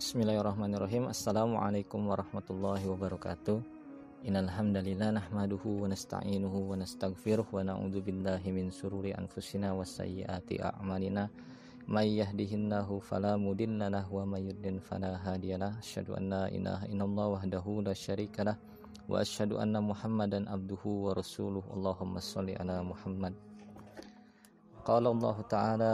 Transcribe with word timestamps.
Bismillahirrahmanirrahim. 0.00 1.12
Assalamualaikum 1.12 2.08
warahmatullahi 2.08 2.88
wabarakatuh. 2.88 3.60
Innal 4.24 4.48
hamdalillah 4.48 5.12
nahmaduhu 5.20 5.84
wa 5.84 5.92
nasta'inuhu 5.92 6.72
wa 6.72 6.80
nastaghfiruh 6.80 7.44
wa 7.44 7.60
na'udzu 7.60 8.00
billahi 8.00 8.48
min 8.48 8.72
sururi 8.72 9.12
anfusina 9.12 9.76
wa 9.76 9.84
sayyiati 9.84 10.56
a'malina. 10.56 11.28
May 11.84 12.16
yahdihillahu 12.16 13.04
fala 13.04 13.36
mudhillalah 13.36 14.08
wa 14.08 14.24
may 14.24 14.48
yudlil 14.48 14.80
fala 14.80 15.20
hadiyalah 15.20 15.76
asyhadu 15.84 16.16
an 16.16 16.32
wahdahu 17.36 17.84
la 17.84 17.92
syarikalah 17.92 18.56
wa 19.04 19.20
asyhadu 19.20 19.60
anna 19.60 19.84
muhammadan 19.84 20.48
abduhu 20.48 21.12
wa 21.12 21.12
rasuluh 21.12 21.60
Allahumma 21.76 22.24
shalli 22.24 22.56
ala 22.56 22.80
Muhammad. 22.80 23.36
Qala 24.80 25.12
Allah 25.12 25.36
Ta'ala 25.44 25.92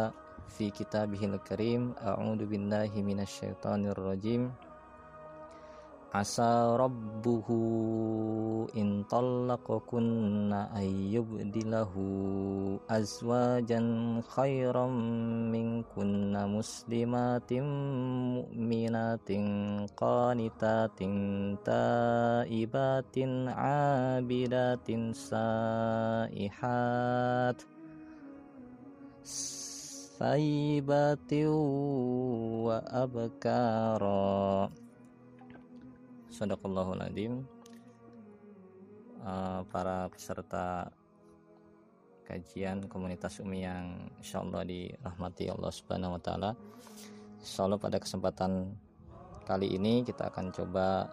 fi 0.49 0.71
kitabihil 0.71 1.37
karim 1.43 1.93
a'udzu 2.01 2.47
billahi 2.47 3.03
minasyaitonir 3.03 3.99
rajim 3.99 4.55
asa 6.17 6.81
rabbuhu 6.81 8.73
in 8.73 9.05
talaqakunna 9.05 10.73
ayyubdilahu 10.73 12.81
azwajan 12.89 14.25
khairam 14.25 14.97
minkunna 15.53 16.49
muslimatin 16.49 17.69
mu'minatin 18.41 19.85
qanitatin 19.93 21.61
taibatin 21.61 23.53
abidatin 23.53 25.13
saihat 25.13 26.41
Saibati 30.17 31.45
wa 31.45 32.81
abkara 32.89 34.65
Sadaqallahul 36.33 37.05
Adim 37.05 37.45
uh, 39.21 39.61
Para 39.69 40.09
peserta 40.09 40.89
kajian 42.25 42.89
komunitas 42.89 43.45
Umi 43.45 43.69
yang 43.69 44.09
insyaallah 44.17 44.65
dirahmati 44.65 45.53
Allah 45.53 45.69
Subhanahu 45.69 46.17
wa 46.17 46.21
taala. 46.25 46.57
Insyaallah 47.45 47.77
pada 47.77 48.01
kesempatan 48.01 48.73
kali 49.45 49.77
ini 49.77 50.01
kita 50.01 50.33
akan 50.33 50.49
coba 50.49 51.13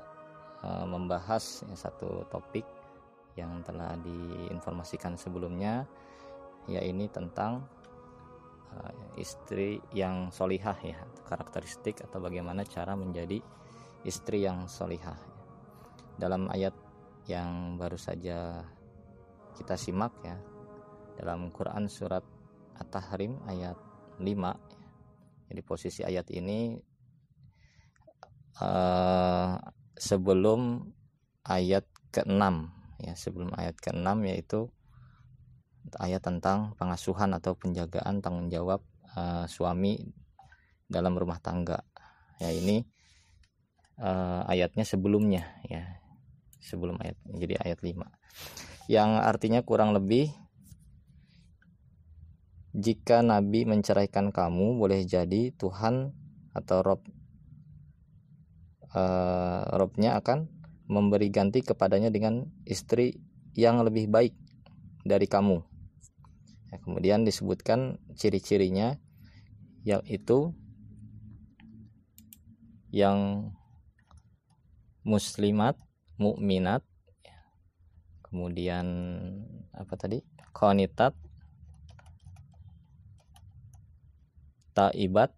uh, 0.64 0.88
membahas 0.88 1.67
ya, 1.67 1.75
satu 1.75 2.23
topik 2.31 2.64
yang 3.36 3.67
telah 3.67 3.99
diinformasikan 3.99 5.20
sebelumnya 5.20 5.83
yaitu 6.72 7.11
tentang 7.11 7.67
istri 9.19 9.81
yang 9.93 10.29
solihah 10.33 10.77
ya 10.81 10.99
karakteristik 11.27 12.02
atau 12.03 12.19
bagaimana 12.21 12.66
cara 12.67 12.93
menjadi 12.93 13.39
istri 14.03 14.43
yang 14.43 14.67
solihah. 14.67 15.17
Dalam 16.19 16.52
ayat 16.52 16.75
yang 17.25 17.80
baru 17.80 17.95
saja 17.95 18.67
kita 19.55 19.77
simak 19.77 20.11
ya 20.25 20.35
dalam 21.15 21.53
Quran 21.53 21.88
surat 21.88 22.25
At-Tahrim 22.75 23.38
ayat 23.47 23.77
5 24.17 25.47
jadi 25.53 25.61
posisi 25.61 26.02
ayat 26.02 26.27
ini 26.33 26.75
uh, 28.59 29.55
sebelum 29.93 30.83
ayat 31.45 31.85
ke-6 32.11 32.43
ya 33.05 33.13
sebelum 33.13 33.53
ayat 33.55 33.77
ke-6 33.77 34.09
yaitu 34.25 34.67
ayat 36.00 36.23
tentang 36.23 36.73
pengasuhan 36.80 37.36
atau 37.36 37.53
penjagaan 37.53 38.23
tanggung 38.23 38.48
jawab 38.50 38.81
uh, 39.16 39.45
suami 39.45 40.00
dalam 40.88 41.16
rumah 41.17 41.39
tangga. 41.39 41.84
Ya 42.42 42.50
ini 42.50 42.84
uh, 44.00 44.44
ayatnya 44.48 44.88
sebelumnya 44.88 45.48
ya. 45.67 46.02
Sebelum 46.64 46.95
ayat 47.04 47.20
jadi 47.28 47.59
ayat 47.59 47.80
5. 47.84 48.00
Yang 48.88 49.10
artinya 49.20 49.60
kurang 49.64 49.92
lebih 49.92 50.32
jika 52.73 53.22
Nabi 53.22 53.67
menceraikan 53.70 54.33
kamu 54.33 54.80
boleh 54.80 55.05
jadi 55.05 55.54
Tuhan 55.54 56.10
atau 56.55 56.80
Rob 56.82 57.02
uh, 58.95 59.61
Robnya 59.77 60.17
akan 60.17 60.49
memberi 60.89 61.30
ganti 61.30 61.61
kepadanya 61.61 62.10
dengan 62.10 62.48
istri 62.66 63.20
yang 63.54 63.83
lebih 63.86 64.10
baik 64.10 64.33
dari 65.05 65.30
kamu 65.30 65.73
Ya, 66.73 66.82
kemudian 66.82 67.22
disebutkan 67.22 68.02
ciri-cirinya 68.17 68.98
yaitu 69.86 70.58
yang 72.89 73.54
muslimat, 75.06 75.78
mukminat, 76.17 76.82
kemudian 78.26 78.89
apa 79.70 79.94
tadi? 80.02 80.26
Qanitat, 80.50 81.14
taibat, 84.73 85.30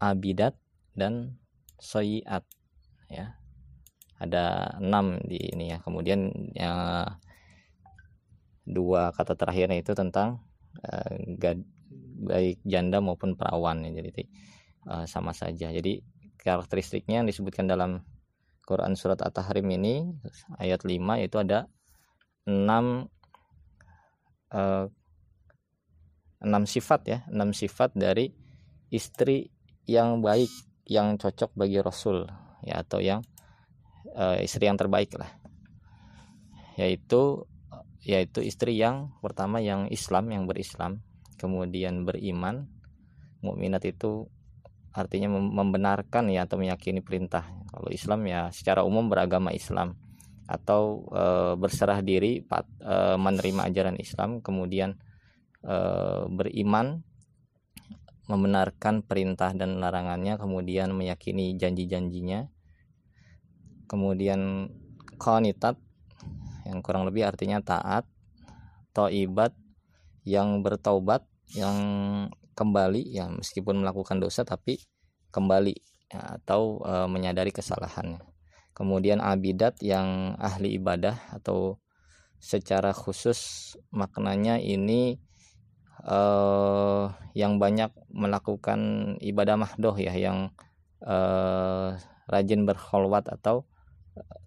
abidat 0.00 0.56
dan 0.96 1.36
soyiat 1.76 2.48
ya. 3.12 3.36
Ada 4.16 4.80
enam 4.80 5.20
di 5.28 5.36
ini 5.52 5.76
ya. 5.76 5.78
Kemudian 5.84 6.32
yang 6.56 7.04
dua 8.68 9.10
kata 9.16 9.32
terakhirnya 9.32 9.80
itu 9.80 9.96
tentang 9.96 10.44
uh, 10.84 11.12
gad, 11.40 11.64
baik 12.20 12.60
janda 12.68 13.00
maupun 13.00 13.32
perawan 13.34 13.80
ya. 13.88 14.04
Jadi 14.04 14.28
uh, 14.84 15.04
sama 15.08 15.32
saja. 15.32 15.72
Jadi 15.72 16.04
karakteristiknya 16.36 17.24
yang 17.24 17.28
disebutkan 17.28 17.64
dalam 17.66 18.04
Quran 18.68 18.92
surat 18.94 19.24
At-Tahrim 19.24 19.64
ini 19.72 20.12
ayat 20.60 20.84
5 20.84 21.00
itu 21.24 21.36
ada 21.40 21.64
6 22.44 23.08
uh, 24.52 24.86
6 26.44 26.52
sifat 26.68 27.00
ya. 27.08 27.18
6 27.32 27.60
sifat 27.64 27.96
dari 27.96 28.28
istri 28.92 29.48
yang 29.88 30.20
baik 30.20 30.52
yang 30.88 31.16
cocok 31.16 31.52
bagi 31.56 31.80
Rasul 31.80 32.28
ya 32.64 32.84
atau 32.84 33.00
yang 33.00 33.24
uh, 34.16 34.36
istri 34.40 34.68
yang 34.68 34.76
terbaik 34.76 35.16
lah. 35.16 35.32
Yaitu 36.76 37.48
yaitu 38.08 38.40
istri 38.40 38.80
yang 38.80 39.12
pertama 39.20 39.60
yang 39.60 39.84
Islam 39.92 40.32
yang 40.32 40.48
berislam 40.48 41.04
kemudian 41.36 42.08
beriman. 42.08 42.64
Mukminat 43.44 43.84
itu 43.86 44.26
artinya 44.96 45.30
membenarkan 45.30 46.26
ya 46.32 46.48
atau 46.48 46.58
meyakini 46.58 47.04
perintah. 47.04 47.46
Kalau 47.70 47.92
Islam 47.92 48.24
ya 48.26 48.48
secara 48.50 48.82
umum 48.82 49.06
beragama 49.12 49.52
Islam 49.52 49.94
atau 50.48 51.04
e, 51.12 51.24
berserah 51.60 52.00
diri 52.00 52.40
pat, 52.40 52.64
e, 52.80 53.20
menerima 53.20 53.68
ajaran 53.68 54.00
Islam 54.00 54.40
kemudian 54.40 54.96
e, 55.60 55.76
beriman 56.32 57.04
membenarkan 58.32 59.04
perintah 59.04 59.52
dan 59.52 59.76
larangannya 59.76 60.40
kemudian 60.40 60.96
meyakini 60.96 61.52
janji-janjinya 61.60 62.48
kemudian 63.92 64.72
qanitat 65.20 65.76
yang 66.68 66.84
kurang 66.84 67.08
lebih 67.08 67.24
artinya 67.24 67.64
taat 67.64 68.04
toibat 68.92 69.56
yang 70.28 70.60
bertaubat 70.60 71.24
yang 71.56 71.78
kembali 72.52 73.14
ya 73.14 73.30
meskipun 73.32 73.80
melakukan 73.80 74.20
dosa 74.20 74.44
tapi 74.44 74.76
kembali 75.32 75.74
ya, 76.12 76.42
atau 76.42 76.82
e, 76.82 76.92
menyadari 77.06 77.54
kesalahannya. 77.54 78.20
Kemudian 78.74 79.22
abidat 79.22 79.78
yang 79.82 80.34
ahli 80.38 80.76
ibadah 80.76 81.14
atau 81.30 81.78
secara 82.38 82.90
khusus 82.90 83.74
maknanya 83.94 84.58
ini 84.58 85.22
e, 86.02 86.18
yang 87.38 87.62
banyak 87.62 87.94
melakukan 88.10 89.14
ibadah 89.22 89.56
mahdoh 89.56 89.94
ya 89.94 90.12
yang 90.18 90.50
e, 91.00 91.16
rajin 92.28 92.66
berkholwat 92.66 93.30
atau 93.30 93.64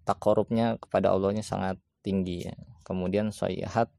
takorupnya 0.03 0.75
kepada 0.77 1.15
Allahnya 1.15 1.41
sangat 1.41 1.79
tinggi 2.01 2.49
ya. 2.49 2.55
kemudian 2.83 3.29
soihat 3.29 3.89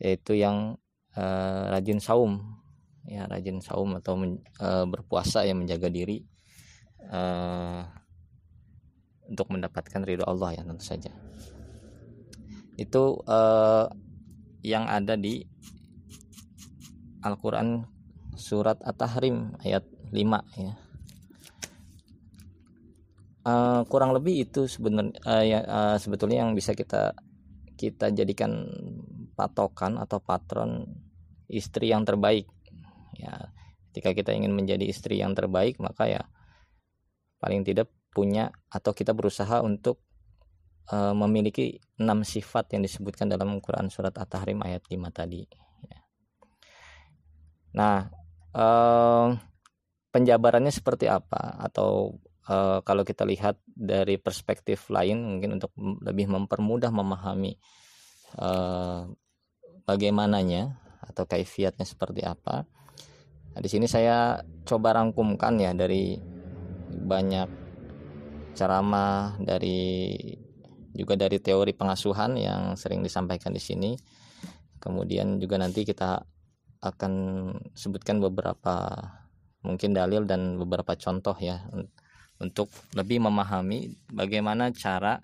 yaitu 0.00 0.36
yang 0.36 0.76
uh, 1.16 1.70
rajin 1.70 2.02
saum 2.02 2.60
ya 3.04 3.28
rajin 3.28 3.60
saum 3.60 3.96
atau 4.00 4.16
men, 4.16 4.40
uh, 4.60 4.88
berpuasa 4.88 5.44
yang 5.44 5.62
menjaga 5.62 5.92
diri 5.92 6.24
uh, 7.12 7.84
untuk 9.28 9.48
mendapatkan 9.52 10.04
ridho 10.04 10.24
Allah 10.24 10.56
ya 10.56 10.62
tentu 10.64 10.84
saja 10.84 11.12
itu 12.74 13.22
uh, 13.28 13.86
yang 14.64 14.88
ada 14.88 15.14
di 15.14 15.44
Al-Quran 17.24 17.86
surat 18.34 18.80
At-Tahrim 18.82 19.56
ayat 19.62 19.86
5 20.10 20.60
ya 20.60 20.74
uh, 23.44 23.84
kurang 23.86 24.16
lebih 24.16 24.48
itu 24.48 24.66
sebenarnya 24.66 25.14
uh, 25.24 25.44
ya, 25.44 25.60
uh, 25.64 25.96
sebetulnya 26.00 26.44
yang 26.44 26.52
bisa 26.56 26.72
kita 26.74 27.14
kita 27.78 28.10
jadikan 28.10 28.64
patokan 29.34 30.00
atau 30.00 30.18
patron 30.22 30.88
istri 31.50 31.92
yang 31.92 32.02
terbaik 32.06 32.48
ya 33.14 33.50
ketika 33.92 34.10
kita 34.10 34.30
ingin 34.34 34.50
menjadi 34.50 34.86
istri 34.88 35.22
yang 35.22 35.36
terbaik 35.36 35.78
maka 35.78 36.10
ya 36.10 36.22
paling 37.38 37.62
tidak 37.62 37.90
punya 38.14 38.54
atau 38.70 38.94
kita 38.94 39.10
berusaha 39.10 39.60
untuk 39.60 40.00
uh, 40.90 41.14
memiliki 41.16 41.82
enam 41.98 42.22
sifat 42.26 42.76
yang 42.76 42.82
disebutkan 42.86 43.30
dalam 43.30 43.58
Quran 43.58 43.88
surat 43.88 44.14
At-Tahrim 44.14 44.62
ayat 44.62 44.86
5 44.86 44.96
tadi. 45.10 45.42
Ya. 45.90 46.00
Nah, 47.74 47.96
uh, 48.54 49.34
penjabarannya 50.14 50.70
seperti 50.70 51.10
apa? 51.10 51.58
Atau 51.58 52.18
uh, 52.48 52.80
kalau 52.84 53.02
kita 53.02 53.24
lihat 53.24 53.60
dari 53.66 54.16
perspektif 54.20 54.88
lain, 54.92 55.20
mungkin 55.24 55.60
untuk 55.60 55.72
lebih 55.78 56.28
mempermudah 56.28 56.90
memahami 56.92 57.56
uh, 58.40 59.08
bagaimananya 59.84 60.80
atau 61.04 61.28
kaifiatnya 61.28 61.84
seperti 61.84 62.24
apa. 62.24 62.64
Nah, 63.54 63.60
di 63.60 63.68
sini 63.70 63.86
saya 63.86 64.40
coba 64.66 64.96
rangkumkan 64.96 65.60
ya 65.60 65.70
dari 65.76 66.18
banyak 66.90 67.48
ceramah 68.54 69.36
dari 69.42 70.14
juga 70.94 71.18
dari 71.18 71.42
teori 71.42 71.74
pengasuhan 71.74 72.38
yang 72.38 72.78
sering 72.78 73.02
disampaikan 73.02 73.50
di 73.50 73.62
sini. 73.62 73.92
Kemudian 74.78 75.42
juga 75.42 75.58
nanti 75.58 75.82
kita 75.82 76.22
akan 76.84 77.12
sebutkan 77.72 78.20
beberapa 78.20 79.00
mungkin 79.64 79.96
dalil 79.96 80.28
dan 80.28 80.60
beberapa 80.60 80.92
contoh 80.94 81.34
ya 81.40 81.64
untuk 82.42 82.70
lebih 82.96 83.22
memahami 83.22 83.94
bagaimana 84.10 84.74
cara 84.74 85.22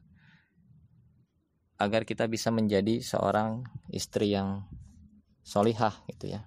agar 1.80 2.04
kita 2.04 2.28
bisa 2.28 2.52
menjadi 2.52 3.00
seorang 3.00 3.64
istri 3.88 4.36
yang 4.36 4.68
solihah 5.40 5.96
gitu 6.12 6.36
ya. 6.36 6.44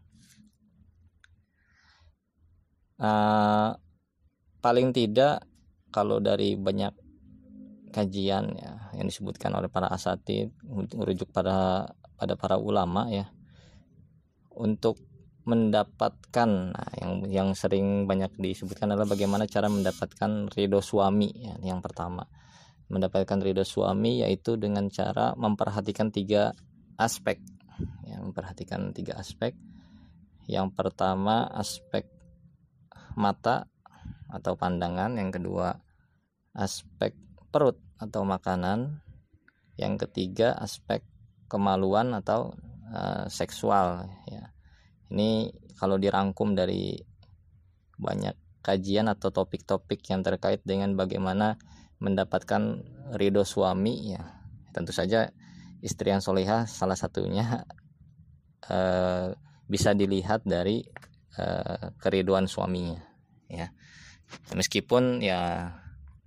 Uh, 3.01 3.73
paling 4.61 4.93
tidak 4.95 5.43
kalau 5.89 6.21
dari 6.23 6.55
banyak 6.55 6.93
kajian 7.93 8.57
ya 8.57 8.89
yang 8.97 9.05
disebutkan 9.05 9.53
oleh 9.53 9.69
para 9.69 9.89
asatid 9.93 10.49
merujuk 10.97 11.29
pada 11.29 11.89
pada 12.17 12.33
para 12.33 12.57
ulama 12.57 13.09
ya 13.09 13.29
untuk 14.53 14.97
mendapatkan. 15.43 16.49
Nah, 16.71 16.89
yang 16.99 17.13
yang 17.27 17.49
sering 17.55 18.07
banyak 18.07 18.35
disebutkan 18.39 18.91
adalah 18.91 19.07
bagaimana 19.07 19.47
cara 19.47 19.67
mendapatkan 19.67 20.51
ridho 20.51 20.79
suami 20.79 21.29
ya, 21.35 21.55
yang 21.63 21.79
pertama. 21.83 22.23
Mendapatkan 22.87 23.39
ridho 23.39 23.63
suami 23.67 24.23
yaitu 24.23 24.55
dengan 24.55 24.87
cara 24.87 25.35
memperhatikan 25.35 26.11
tiga 26.11 26.55
aspek 26.95 27.39
ya, 28.07 28.19
memperhatikan 28.21 28.91
tiga 28.95 29.19
aspek. 29.19 29.55
Yang 30.47 30.75
pertama 30.75 31.47
aspek 31.47 32.07
mata 33.15 33.71
atau 34.27 34.57
pandangan, 34.57 35.15
yang 35.15 35.31
kedua 35.31 35.77
aspek 36.53 37.15
perut 37.53 37.79
atau 38.01 38.25
makanan, 38.25 38.99
yang 39.79 39.95
ketiga 39.95 40.57
aspek 40.57 41.05
kemaluan 41.47 42.17
atau 42.17 42.57
uh, 42.91 43.29
seksual 43.29 44.09
ya. 44.27 44.53
Ini 45.13 45.53
kalau 45.77 46.01
dirangkum 46.01 46.57
dari 46.57 46.97
banyak 48.01 48.33
kajian 48.65 49.05
atau 49.11 49.29
topik-topik 49.29 50.01
yang 50.09 50.25
terkait 50.25 50.65
dengan 50.65 50.97
bagaimana 50.97 51.61
mendapatkan 52.01 52.81
ridho 53.13 53.45
suami 53.45 54.15
ya 54.17 54.23
tentu 54.73 54.89
saja 54.89 55.29
istri 55.85 56.09
yang 56.09 56.23
solehah 56.23 56.65
salah 56.65 56.97
satunya 56.97 57.63
uh, 58.67 59.29
bisa 59.73 59.93
dilihat 59.93 60.41
dari 60.43 60.81
uh, 61.37 61.93
keriduan 62.01 62.49
suaminya 62.49 63.03
ya. 63.45 63.69
Meskipun 64.57 65.21
ya 65.21 65.69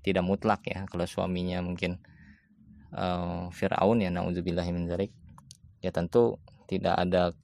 tidak 0.07 0.23
mutlak 0.23 0.63
ya 0.71 0.87
kalau 0.87 1.11
suaminya 1.11 1.59
mungkin 1.59 1.99
uh, 2.95 3.51
Fir'aun 3.51 3.99
ya 3.99 4.15
naudzubillahi 4.15 4.71
ya 5.83 5.91
tentu 5.91 6.39
tidak 6.71 6.95
ada 6.95 7.35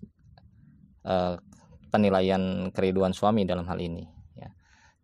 uh, 1.06 1.38
penilaian 1.93 2.72
keriduan 2.72 3.12
suami 3.12 3.44
dalam 3.44 3.69
hal 3.69 3.78
ini 3.78 4.04
ya 4.37 4.49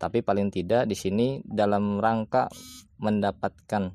tapi 0.00 0.24
paling 0.24 0.50
tidak 0.50 0.88
di 0.88 0.96
sini 0.96 1.42
dalam 1.44 2.00
rangka 2.00 2.48
mendapatkan 2.98 3.92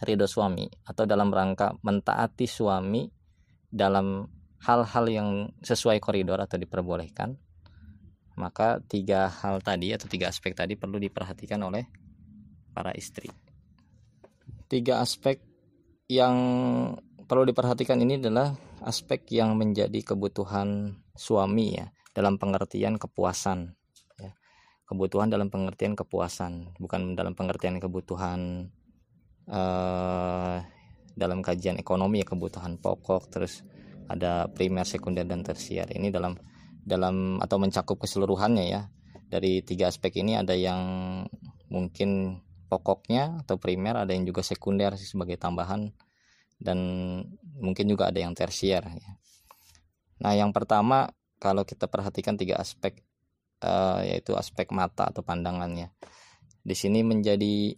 ridho 0.00 0.26
suami 0.28 0.64
atau 0.86 1.04
dalam 1.04 1.28
rangka 1.28 1.76
mentaati 1.84 2.46
suami 2.48 3.04
dalam 3.70 4.26
hal-hal 4.60 5.04
yang 5.08 5.28
sesuai 5.60 5.98
koridor 6.02 6.40
atau 6.40 6.60
diperbolehkan 6.60 7.36
maka 8.40 8.80
tiga 8.88 9.28
hal 9.28 9.60
tadi 9.60 9.92
atau 9.92 10.08
tiga 10.08 10.32
aspek 10.32 10.56
tadi 10.56 10.72
perlu 10.72 10.96
diperhatikan 10.96 11.60
oleh 11.60 11.84
para 12.72 12.96
istri. 12.96 13.28
Tiga 14.64 15.04
aspek 15.04 15.44
yang 16.08 16.36
perlu 17.28 17.44
diperhatikan 17.44 18.00
ini 18.00 18.16
adalah 18.16 18.56
aspek 18.80 19.28
yang 19.36 19.60
menjadi 19.60 20.00
kebutuhan 20.00 20.96
suami 21.20 21.76
ya 21.76 21.92
dalam 22.16 22.40
pengertian 22.40 22.96
kepuasan 22.96 23.76
ya. 24.16 24.32
kebutuhan 24.88 25.28
dalam 25.28 25.52
pengertian 25.52 25.92
kepuasan 25.92 26.72
bukan 26.80 27.12
dalam 27.12 27.36
pengertian 27.36 27.76
kebutuhan 27.76 28.72
uh, 29.52 30.64
dalam 31.12 31.44
kajian 31.44 31.76
ekonomi 31.76 32.24
ya 32.24 32.26
kebutuhan 32.26 32.80
pokok 32.80 33.28
terus 33.28 33.60
ada 34.08 34.48
primer 34.48 34.88
sekunder 34.88 35.28
dan 35.28 35.44
tersier 35.44 35.86
ini 35.92 36.08
dalam 36.08 36.40
dalam 36.80 37.36
atau 37.44 37.60
mencakup 37.60 38.00
keseluruhannya 38.00 38.64
ya 38.72 38.88
dari 39.28 39.60
tiga 39.60 39.92
aspek 39.92 40.24
ini 40.24 40.40
ada 40.40 40.56
yang 40.56 40.80
mungkin 41.70 42.40
pokoknya 42.66 43.44
atau 43.46 43.60
primer 43.60 44.00
ada 44.00 44.10
yang 44.10 44.24
juga 44.26 44.40
sekunder 44.40 44.96
sebagai 44.96 45.36
tambahan 45.36 45.92
dan 46.58 46.78
mungkin 47.60 47.86
juga 47.86 48.08
ada 48.08 48.18
yang 48.18 48.34
tersier 48.34 48.82
ya. 48.82 49.19
Nah 50.20 50.32
yang 50.36 50.52
pertama 50.52 51.08
kalau 51.40 51.64
kita 51.64 51.88
perhatikan 51.88 52.36
tiga 52.36 52.60
aspek 52.60 53.00
uh, 53.64 54.00
yaitu 54.04 54.36
aspek 54.36 54.68
mata 54.72 55.08
atau 55.08 55.24
pandangannya. 55.24 55.92
Di 56.60 56.76
sini 56.76 57.00
menjadi 57.00 57.72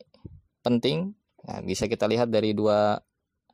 penting. 0.62 1.14
Nah, 1.42 1.58
bisa 1.62 1.90
kita 1.90 2.06
lihat 2.06 2.30
dari 2.30 2.54
dua 2.54 2.98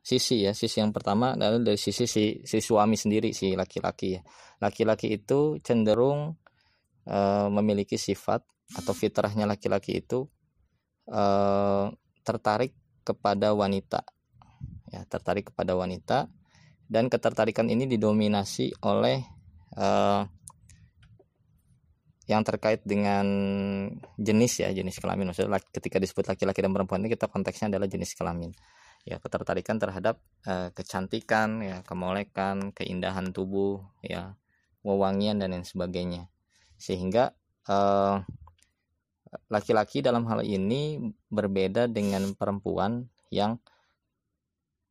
sisi 0.01 0.45
ya. 0.45 0.53
Sisi 0.53 0.81
yang 0.81 0.93
pertama 0.93 1.37
adalah 1.37 1.61
dari 1.61 1.77
sisi 1.77 2.05
si, 2.09 2.41
si 2.41 2.57
suami 2.61 2.97
sendiri 2.97 3.33
si 3.33 3.53
laki-laki 3.53 4.17
ya. 4.17 4.21
Laki-laki 4.61 5.13
itu 5.13 5.61
cenderung 5.61 6.37
e, 7.05 7.17
memiliki 7.49 7.97
sifat 7.97 8.41
atau 8.77 8.93
fitrahnya 8.93 9.49
laki-laki 9.49 10.01
itu 10.01 10.29
e, 11.09 11.23
tertarik 12.21 12.73
kepada 13.05 13.53
wanita. 13.53 14.01
Ya 14.89 15.05
tertarik 15.05 15.53
kepada 15.53 15.77
wanita 15.77 16.29
dan 16.89 17.05
ketertarikan 17.07 17.69
ini 17.69 17.85
didominasi 17.85 18.73
oleh 18.81 19.21
e, 19.77 19.87
yang 22.29 22.45
terkait 22.45 22.85
dengan 22.85 23.25
jenis 24.17 24.61
ya 24.61 24.69
jenis 24.69 25.01
kelamin. 25.01 25.33
Maksudnya 25.33 25.57
ketika 25.73 25.97
disebut 25.97 26.29
laki-laki 26.29 26.61
dan 26.61 26.69
perempuan 26.69 27.01
ini 27.01 27.09
kita 27.13 27.25
konteksnya 27.25 27.73
adalah 27.73 27.89
jenis 27.89 28.13
kelamin. 28.13 28.53
Ya 29.01 29.17
ketertarikan 29.17 29.81
terhadap 29.81 30.21
uh, 30.45 30.69
kecantikan 30.69 31.65
ya 31.65 31.81
kemolekan 31.81 32.69
keindahan 32.77 33.33
tubuh 33.33 33.81
ya 34.05 34.37
wewangian 34.85 35.41
dan 35.41 35.57
lain 35.57 35.65
sebagainya. 35.65 36.29
Sehingga 36.77 37.33
laki 37.65 38.25
laki-laki 39.49 39.97
dalam 40.05 40.29
hal 40.29 40.45
ini 40.45 41.01
berbeda 41.33 41.89
dengan 41.89 42.33
perempuan 42.37 43.09
yang 43.33 43.57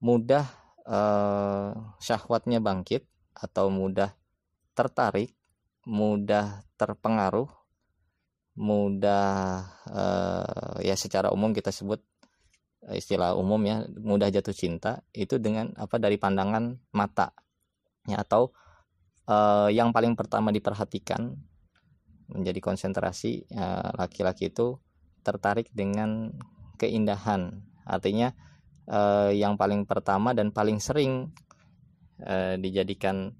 mudah 0.02 0.46
uh, 0.88 1.70
syahwatnya 2.00 2.58
bangkit 2.64 3.04
atau 3.36 3.68
mudah 3.68 4.16
tertarik 4.72 5.36
mudah 5.84 6.64
terpengaruh 6.80 7.48
mudah 8.58 9.62
uh, 9.86 10.76
ya 10.82 10.98
secara 10.98 11.30
umum 11.30 11.54
kita 11.54 11.70
sebut 11.70 12.02
istilah 12.90 13.36
umum 13.36 13.60
ya 13.62 13.84
mudah 14.00 14.32
jatuh 14.32 14.56
cinta 14.56 15.04
itu 15.14 15.36
dengan 15.38 15.70
apa 15.76 16.00
dari 16.00 16.16
pandangan 16.18 16.74
mata 16.90 17.30
ya 18.08 18.24
atau 18.24 18.50
uh, 19.28 19.68
yang 19.70 19.92
paling 19.94 20.16
pertama 20.18 20.50
diperhatikan 20.50 21.36
menjadi 22.28 22.60
konsentrasi 22.60 23.48
laki 23.48 23.96
laki-laki 23.96 24.52
itu 24.52 24.76
tertarik 25.24 25.68
dengan 25.72 26.32
keindahan. 26.76 27.64
Artinya 27.84 28.32
uh, 28.88 29.30
yang 29.30 29.54
paling 29.54 29.84
pertama 29.84 30.32
dan 30.32 30.50
paling 30.50 30.80
sering 30.82 31.30
uh, 32.24 32.56
dijadikan 32.58 33.30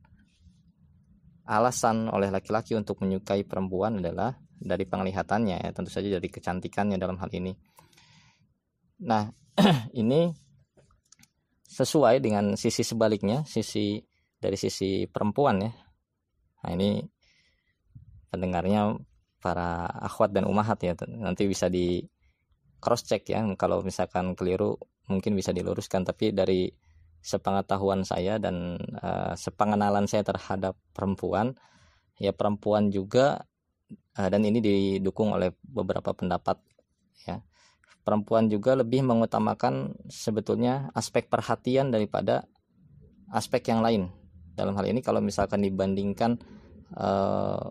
alasan 1.49 2.13
oleh 2.13 2.29
laki-laki 2.29 2.77
untuk 2.77 3.01
menyukai 3.01 3.43
perempuan 3.49 4.05
adalah 4.05 4.37
dari 4.59 4.85
penglihatannya 4.85 5.57
ya 5.65 5.71
tentu 5.73 5.89
saja 5.89 6.21
dari 6.21 6.29
kecantikannya 6.29 7.01
dalam 7.01 7.17
hal 7.17 7.33
ini 7.33 7.57
Nah, 8.99 9.31
ini 10.03 10.27
sesuai 11.69 12.19
dengan 12.19 12.59
sisi 12.59 12.83
sebaliknya, 12.83 13.47
sisi 13.47 14.03
dari 14.39 14.59
sisi 14.59 15.07
perempuan 15.07 15.63
ya. 15.63 15.71
Nah, 16.67 16.71
ini 16.75 16.99
pendengarnya 18.27 18.99
para 19.39 19.87
akhwat 19.87 20.35
dan 20.35 20.51
umahat 20.51 20.83
ya, 20.83 20.99
nanti 21.07 21.47
bisa 21.47 21.71
di 21.71 22.03
cross 22.83 23.07
check 23.07 23.23
ya 23.31 23.43
kalau 23.55 23.83
misalkan 23.87 24.35
keliru 24.35 24.75
mungkin 25.09 25.35
bisa 25.35 25.51
diluruskan 25.51 26.05
tapi 26.05 26.31
dari 26.31 26.71
sepengetahuan 27.19 28.07
saya 28.07 28.39
dan 28.39 28.79
uh, 29.03 29.35
sepengenalan 29.35 30.07
saya 30.07 30.23
terhadap 30.23 30.79
perempuan 30.95 31.59
ya 32.21 32.31
perempuan 32.31 32.95
juga 32.95 33.49
uh, 34.19 34.29
dan 34.29 34.43
ini 34.45 34.59
didukung 34.59 35.33
oleh 35.33 35.55
beberapa 35.63 36.13
pendapat 36.13 36.59
ya. 37.25 37.41
Perempuan 38.03 38.49
juga 38.49 38.73
lebih 38.73 39.05
mengutamakan 39.05 39.93
sebetulnya 40.09 40.89
aspek 40.97 41.29
perhatian 41.29 41.93
daripada 41.93 42.49
aspek 43.29 43.69
yang 43.69 43.85
lain. 43.85 44.09
Dalam 44.57 44.73
hal 44.75 44.89
ini 44.89 45.05
kalau 45.05 45.21
misalkan 45.21 45.61
dibandingkan 45.61 46.41
uh, 46.97 47.69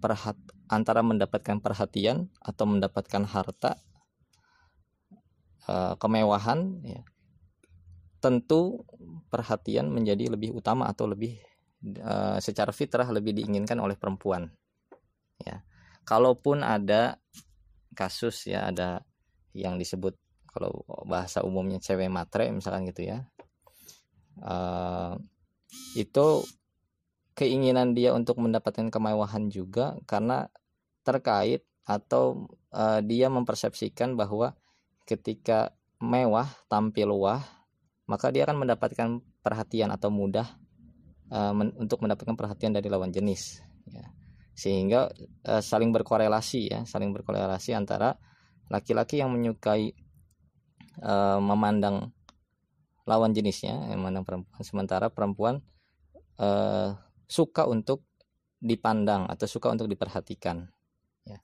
perhat 0.00 0.36
antara 0.72 1.04
mendapatkan 1.04 1.60
perhatian 1.60 2.32
atau 2.40 2.64
mendapatkan 2.64 3.28
harta 3.28 3.76
uh, 5.68 5.94
kemewahan 5.96 6.80
ya 6.84 7.02
tentu 8.20 8.80
perhatian 9.28 9.92
menjadi 9.92 10.32
lebih 10.32 10.56
utama 10.56 10.88
atau 10.88 11.04
lebih 11.04 11.36
uh, 12.00 12.40
secara 12.40 12.72
fitrah 12.72 13.04
lebih 13.12 13.36
diinginkan 13.36 13.76
oleh 13.76 14.00
perempuan 14.00 14.48
ya. 15.44 15.60
Kalaupun 16.04 16.60
ada 16.64 17.16
kasus 17.96 18.48
ya 18.48 18.68
ada 18.68 19.04
yang 19.56 19.76
disebut 19.80 20.16
kalau 20.54 20.84
bahasa 21.08 21.42
umumnya 21.42 21.82
cewek 21.82 22.10
matre 22.10 22.50
misalkan 22.50 22.86
gitu 22.90 23.10
ya 23.10 23.26
uh, 24.42 25.18
itu 25.94 26.26
keinginan 27.34 27.94
dia 27.98 28.14
untuk 28.14 28.38
mendapatkan 28.38 28.90
kemewahan 28.90 29.50
juga 29.50 29.98
karena 30.06 30.46
terkait 31.02 31.66
atau 31.84 32.46
uh, 32.70 33.02
dia 33.02 33.26
mempersepsikan 33.26 34.14
bahwa 34.14 34.54
ketika 35.04 35.72
mewah 36.00 36.48
tampil 36.68 37.12
wah 37.16 37.44
maka 38.04 38.28
dia 38.28 38.44
akan 38.44 38.64
mendapatkan 38.64 39.08
perhatian 39.40 39.88
atau 39.88 40.12
mudah 40.12 40.44
uh, 41.32 41.52
men 41.56 41.72
untuk 41.80 42.04
mendapatkan 42.04 42.36
perhatian 42.36 42.76
dari 42.76 42.92
lawan 42.92 43.12
jenis 43.12 43.64
ya. 43.88 44.04
sehingga 44.52 45.08
uh, 45.48 45.62
saling 45.64 45.92
berkorelasi 45.92 46.68
ya 46.68 46.80
saling 46.84 47.12
berkorelasi 47.16 47.72
antara 47.72 48.16
laki-laki 48.68 49.20
yang 49.20 49.32
menyukai 49.32 49.92
uh, 51.00 51.40
memandang 51.40 52.12
lawan 53.04 53.36
jenisnya 53.36 53.92
yang 53.92 54.00
memandang 54.00 54.24
perempuan 54.24 54.60
sementara 54.64 55.06
perempuan 55.12 55.60
uh, 56.40 56.96
suka 57.28 57.68
untuk 57.68 58.04
dipandang 58.64 59.28
atau 59.28 59.44
suka 59.44 59.68
untuk 59.68 59.92
diperhatikan. 59.92 60.64
Ya. 61.28 61.38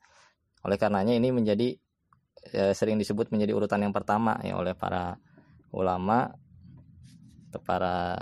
Oleh 0.64 0.80
karenanya 0.80 1.12
ini 1.12 1.28
menjadi 1.28 1.76
ya, 2.48 2.72
sering 2.72 2.96
disebut 2.96 3.28
menjadi 3.28 3.52
urutan 3.52 3.84
yang 3.84 3.92
pertama 3.92 4.40
ya 4.40 4.56
oleh 4.56 4.72
para 4.72 5.20
ulama 5.70 6.32
atau 7.50 7.60
para 7.62 8.16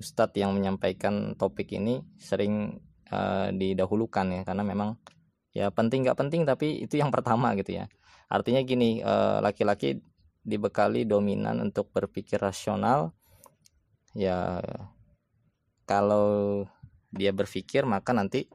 ustadz 0.00 0.36
yang 0.36 0.56
menyampaikan 0.56 1.38
topik 1.38 1.70
ini 1.76 2.02
sering 2.18 2.80
uh, 3.12 3.52
didahulukan 3.54 4.26
ya 4.32 4.42
karena 4.42 4.64
memang 4.66 4.98
ya 5.54 5.70
penting 5.70 6.02
nggak 6.02 6.18
penting 6.18 6.42
tapi 6.42 6.82
itu 6.82 6.98
yang 6.98 7.14
pertama 7.14 7.54
gitu 7.54 7.78
ya. 7.78 7.86
Artinya 8.26 8.64
gini 8.64 8.98
laki 9.04 9.62
laki-laki 9.62 9.88
dibekali 10.44 11.06
dominan 11.06 11.60
untuk 11.62 11.92
berpikir 11.94 12.36
rasional 12.42 13.14
ya 14.12 14.60
kalau 15.88 16.64
dia 17.14 17.30
berpikir 17.30 17.86
maka 17.86 18.12
nanti 18.12 18.50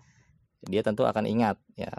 dia 0.59 0.83
tentu 0.83 1.07
akan 1.07 1.23
ingat 1.23 1.55
ya 1.79 1.93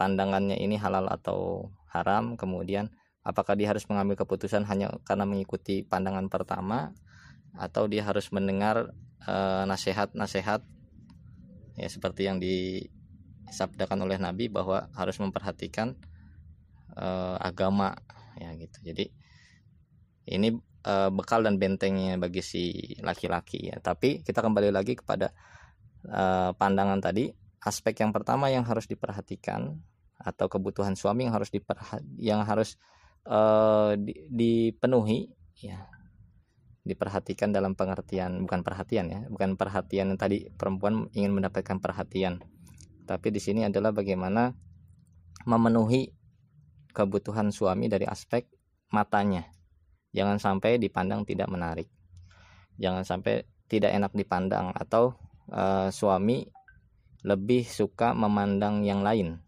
pandangannya 0.00 0.56
ini 0.56 0.80
halal 0.80 1.06
atau 1.12 1.68
haram 1.92 2.34
kemudian 2.40 2.90
apakah 3.22 3.54
dia 3.54 3.70
harus 3.70 3.86
mengambil 3.86 4.18
keputusan 4.24 4.66
hanya 4.66 4.90
karena 5.06 5.28
mengikuti 5.28 5.86
pandangan 5.86 6.26
pertama 6.26 6.90
atau 7.54 7.86
dia 7.86 8.02
harus 8.02 8.32
mendengar 8.32 8.96
eh, 9.28 9.64
nasihat-nasihat 9.68 10.64
ya 11.76 11.88
seperti 11.88 12.26
yang 12.26 12.40
disabdakan 12.40 14.08
oleh 14.08 14.16
Nabi 14.16 14.48
bahwa 14.48 14.92
harus 14.92 15.16
memperhatikan 15.16 15.96
uh, 16.92 17.40
agama 17.40 17.96
ya 18.36 18.52
gitu 18.60 18.92
jadi 18.92 19.08
ini 20.28 20.52
uh, 20.86 21.10
bekal 21.10 21.42
dan 21.42 21.58
bentengnya 21.58 22.18
bagi 22.18 22.42
si 22.42 22.94
laki-laki 23.02 23.70
ya. 23.72 23.76
Tapi 23.82 24.22
kita 24.22 24.42
kembali 24.42 24.70
lagi 24.70 24.98
kepada 24.98 25.34
uh, 26.06 26.54
pandangan 26.54 27.02
tadi, 27.02 27.30
aspek 27.62 28.02
yang 28.02 28.14
pertama 28.14 28.50
yang 28.50 28.66
harus 28.66 28.86
diperhatikan 28.86 29.78
atau 30.22 30.46
kebutuhan 30.46 30.94
suami 30.94 31.26
yang 31.26 31.34
harus 31.34 31.50
yang 32.16 32.40
harus 32.46 32.78
uh, 33.26 33.98
di, 33.98 34.14
dipenuhi 34.30 35.30
ya. 35.58 35.90
Diperhatikan 36.82 37.54
dalam 37.54 37.78
pengertian 37.78 38.42
bukan 38.42 38.66
perhatian 38.66 39.06
ya 39.06 39.20
bukan 39.30 39.54
perhatian 39.54 40.10
yang 40.10 40.18
tadi 40.18 40.50
perempuan 40.50 41.06
ingin 41.14 41.30
mendapatkan 41.30 41.78
perhatian. 41.78 42.42
Tapi 43.06 43.30
di 43.30 43.38
sini 43.38 43.62
adalah 43.62 43.94
bagaimana 43.94 44.50
memenuhi 45.46 46.10
kebutuhan 46.90 47.54
suami 47.54 47.86
dari 47.86 48.02
aspek 48.06 48.50
matanya. 48.90 49.46
Jangan 50.10 50.42
sampai 50.42 50.82
dipandang 50.82 51.22
tidak 51.22 51.46
menarik. 51.48 51.86
Jangan 52.82 53.06
sampai 53.06 53.46
tidak 53.70 53.94
enak 53.94 54.12
dipandang 54.12 54.74
atau 54.74 55.14
uh, 55.54 55.88
suami 55.88 56.44
lebih 57.22 57.62
suka 57.62 58.12
memandang 58.12 58.82
yang 58.82 59.06
lain 59.06 59.38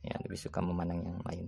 ya 0.00 0.16
lebih 0.24 0.38
suka 0.40 0.60
memandang 0.64 1.04
yang 1.04 1.20
lain. 1.24 1.46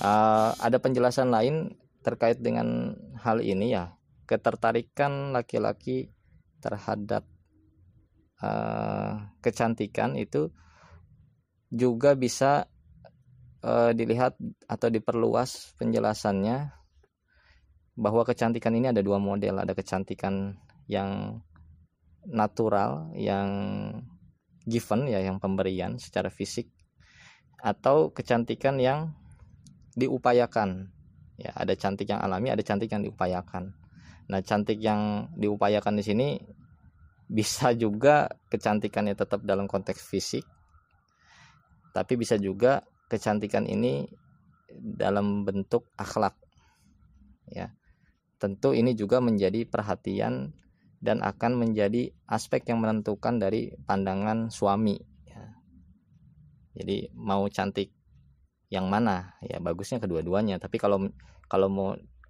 Uh, 0.00 0.50
ada 0.58 0.80
penjelasan 0.80 1.30
lain 1.30 1.76
terkait 2.02 2.40
dengan 2.42 2.98
hal 3.22 3.40
ini 3.40 3.74
ya? 3.74 3.94
Ketertarikan 4.24 5.36
laki-laki 5.36 6.10
terhadap 6.58 7.28
uh, 8.40 9.28
kecantikan 9.44 10.16
itu 10.16 10.48
juga 11.68 12.16
bisa 12.16 12.66
uh, 13.60 13.92
dilihat 13.92 14.38
atau 14.64 14.88
diperluas 14.88 15.76
penjelasannya 15.76 16.72
bahwa 17.94 18.22
kecantikan 18.26 18.74
ini 18.74 18.90
ada 18.90 19.04
dua 19.04 19.22
model. 19.22 19.62
Ada 19.62 19.76
kecantikan 19.76 20.56
yang 20.90 21.38
natural 22.24 23.12
yang 23.12 23.48
given 24.64 25.12
ya 25.12 25.20
yang 25.20 25.36
pemberian 25.36 26.00
secara 26.00 26.32
fisik 26.32 26.72
atau 27.64 28.12
kecantikan 28.12 28.76
yang 28.76 29.16
diupayakan. 29.96 30.92
Ya 31.40 31.50
ada 31.56 31.72
cantik 31.74 32.12
yang 32.12 32.20
alami 32.20 32.52
ada 32.52 32.60
cantik 32.60 32.92
yang 32.92 33.00
diupayakan. 33.00 33.72
Nah 34.28 34.40
cantik 34.44 34.78
yang 34.78 35.32
diupayakan 35.34 35.96
di 35.96 36.04
sini 36.04 36.28
bisa 37.24 37.72
juga 37.72 38.28
kecantikannya 38.52 39.16
tetap 39.16 39.40
dalam 39.48 39.64
konteks 39.64 40.04
fisik 40.04 40.44
tapi 41.94 42.18
bisa 42.18 42.34
juga 42.36 42.82
kecantikan 43.06 43.70
ini 43.70 44.04
dalam 44.74 45.46
bentuk 45.46 45.86
akhlak. 45.94 46.34
Ya 47.46 47.70
tentu 48.42 48.74
ini 48.74 48.98
juga 48.98 49.22
menjadi 49.22 49.62
perhatian 49.64 50.52
dan 50.98 51.22
akan 51.22 51.54
menjadi 51.54 52.10
aspek 52.26 52.66
yang 52.68 52.82
menentukan 52.82 53.38
dari 53.38 53.72
pandangan 53.86 54.50
suami. 54.50 54.98
Jadi 56.74 57.10
mau 57.14 57.46
cantik 57.48 57.94
yang 58.68 58.90
mana? 58.90 59.38
Ya 59.42 59.62
bagusnya 59.62 60.02
kedua-duanya. 60.02 60.58
Tapi 60.58 60.76
kalau 60.82 61.06
kalau 61.46 61.68
mau 61.70 61.88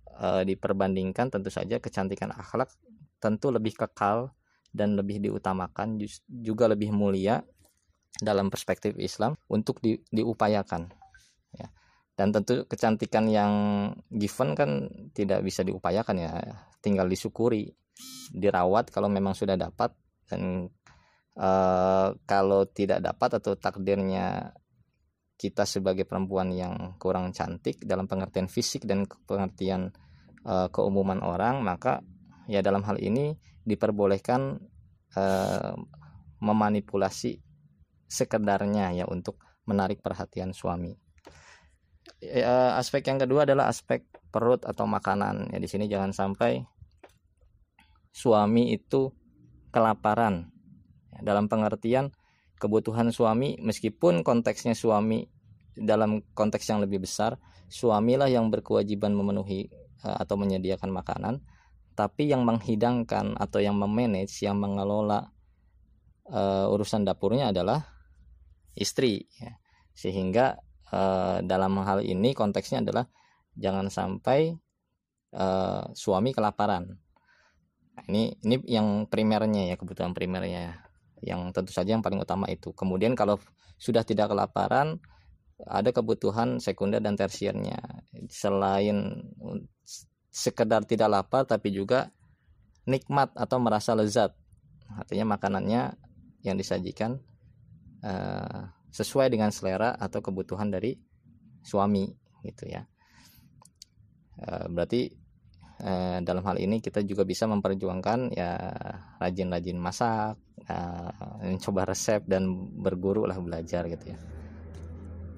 e, 0.09 0.29
diperbandingkan 0.45 1.33
tentu 1.33 1.49
saja 1.49 1.81
kecantikan 1.81 2.31
akhlak 2.33 2.69
tentu 3.19 3.49
lebih 3.49 3.73
kekal 3.73 4.37
dan 4.75 5.01
lebih 5.01 5.25
diutamakan 5.25 5.97
juga 6.29 6.69
lebih 6.69 6.93
mulia 6.93 7.41
dalam 8.21 8.53
perspektif 8.53 8.95
Islam 9.01 9.35
untuk 9.49 9.81
di, 9.81 9.97
diupayakan. 10.13 11.05
Dan 12.15 12.31
tentu 12.31 12.63
kecantikan 12.71 13.27
yang 13.27 13.53
given 14.07 14.55
kan 14.55 14.87
tidak 15.11 15.43
bisa 15.43 15.67
diupayakan 15.67 16.17
ya. 16.23 16.31
Tinggal 16.79 17.11
disyukuri 17.11 17.75
dirawat 18.31 18.95
kalau 18.95 19.11
memang 19.11 19.35
sudah 19.35 19.59
dapat 19.59 19.91
dan 20.31 20.71
e, 21.35 21.51
kalau 22.25 22.63
tidak 22.71 23.03
dapat 23.03 23.43
atau 23.43 23.59
takdirnya 23.59 24.55
kita 25.35 25.67
sebagai 25.67 26.07
perempuan 26.07 26.55
yang 26.55 26.95
kurang 26.97 27.35
cantik 27.35 27.83
dalam 27.83 28.07
pengertian 28.07 28.47
fisik 28.47 28.87
dan 28.87 29.05
pengertian 29.27 29.91
e, 30.47 30.55
keumuman 30.71 31.21
orang 31.21 31.61
maka 31.61 32.01
ya 32.47 32.63
dalam 32.63 32.87
hal 32.87 33.03
ini 33.03 33.35
diperbolehkan 33.67 34.63
e, 35.13 35.25
memanipulasi 36.39 37.41
sekedarnya 38.05 38.95
ya 38.95 39.05
untuk 39.11 39.41
menarik 39.65 40.05
perhatian 40.05 40.53
suami. 40.53 40.93
Ya, 42.21 42.77
aspek 42.77 43.05
yang 43.09 43.21
kedua 43.21 43.49
adalah 43.49 43.69
aspek 43.73 44.05
perut 44.29 44.65
atau 44.69 44.85
makanan. 44.85 45.53
Ya 45.53 45.59
di 45.61 45.69
sini 45.69 45.89
jangan 45.89 46.13
sampai 46.13 46.63
suami 48.15 48.77
itu 48.77 49.11
kelaparan 49.75 50.54
dalam 51.25 51.49
pengertian 51.49 52.13
kebutuhan 52.61 53.11
suami 53.11 53.57
meskipun 53.59 54.21
konteksnya 54.21 54.77
suami 54.77 55.27
dalam 55.75 56.23
konteks 56.37 56.71
yang 56.71 56.85
lebih 56.85 57.03
besar 57.03 57.41
suamilah 57.67 58.31
yang 58.31 58.53
berkewajiban 58.53 59.11
memenuhi 59.11 59.67
uh, 60.07 60.23
atau 60.23 60.39
menyediakan 60.39 60.93
makanan 60.95 61.35
tapi 61.95 62.31
yang 62.31 62.43
menghidangkan 62.47 63.39
atau 63.39 63.63
yang 63.63 63.79
memanage 63.79 64.43
yang 64.43 64.59
mengelola 64.59 65.31
uh, 66.31 66.67
urusan 66.71 67.07
dapurnya 67.07 67.51
adalah 67.55 67.87
istri 68.75 69.27
ya. 69.39 69.55
sehingga 69.95 70.59
uh, 70.91 71.43
dalam 71.43 71.79
hal 71.83 72.03
ini 72.03 72.35
konteksnya 72.35 72.83
adalah 72.83 73.07
jangan 73.55 73.87
sampai 73.91 74.55
uh, 75.35 75.87
suami 75.95 76.35
kelaparan 76.35 76.99
nah, 77.95 78.05
ini 78.11 78.35
ini 78.43 78.57
yang 78.67 79.07
primernya 79.07 79.71
ya 79.71 79.77
kebutuhan 79.79 80.15
primernya 80.15 80.61
ya. 80.71 80.75
Yang 81.25 81.51
tentu 81.57 81.73
saja 81.73 81.97
yang 81.97 82.05
paling 82.05 82.21
utama 82.21 82.47
itu. 82.53 82.71
Kemudian 82.77 83.17
kalau 83.17 83.41
sudah 83.81 84.05
tidak 84.05 84.31
kelaparan 84.31 85.01
ada 85.65 85.91
kebutuhan 85.91 86.61
sekunder 86.61 87.01
dan 87.01 87.17
tersiernya. 87.17 87.81
Selain 88.29 89.25
sekedar 90.29 90.85
tidak 90.85 91.09
lapar 91.09 91.49
tapi 91.49 91.73
juga 91.73 92.13
nikmat 92.85 93.33
atau 93.35 93.59
merasa 93.59 93.97
lezat. 93.97 94.37
Artinya 94.93 95.39
makanannya 95.39 95.97
yang 96.45 96.61
disajikan 96.61 97.17
uh, 98.05 98.69
sesuai 98.93 99.33
dengan 99.33 99.49
selera 99.49 99.97
atau 99.97 100.21
kebutuhan 100.21 100.69
dari 100.69 101.01
suami 101.65 102.13
gitu 102.45 102.69
ya. 102.69 102.85
Uh, 104.37 104.69
berarti 104.69 105.24
uh, 105.81 106.19
dalam 106.23 106.45
hal 106.47 106.61
ini 106.61 106.79
kita 106.79 107.03
juga 107.03 107.27
bisa 107.27 107.49
memperjuangkan 107.51 108.35
ya 108.35 108.55
rajin-rajin 109.19 109.79
masak 109.81 110.39
uh, 110.71 111.41
mencoba 111.43 111.91
resep 111.91 112.23
dan 112.29 112.47
berguru 112.79 113.27
lah 113.27 113.39
belajar 113.41 113.89
gitu 113.89 114.15
ya 114.15 114.19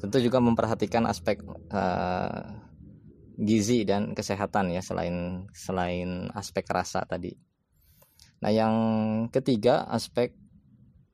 tentu 0.00 0.21
juga 0.21 0.38
memperhatikan 0.45 1.09
aspek 1.09 1.40
uh, 1.73 2.66
gizi 3.37 3.85
dan 3.85 4.16
kesehatan 4.16 4.73
ya 4.73 4.81
selain 4.81 5.45
selain 5.52 6.33
aspek 6.33 6.64
rasa 6.73 7.05
tadi. 7.05 7.37
Nah, 8.40 8.52
yang 8.52 8.75
ketiga 9.28 9.85
aspek 9.88 10.33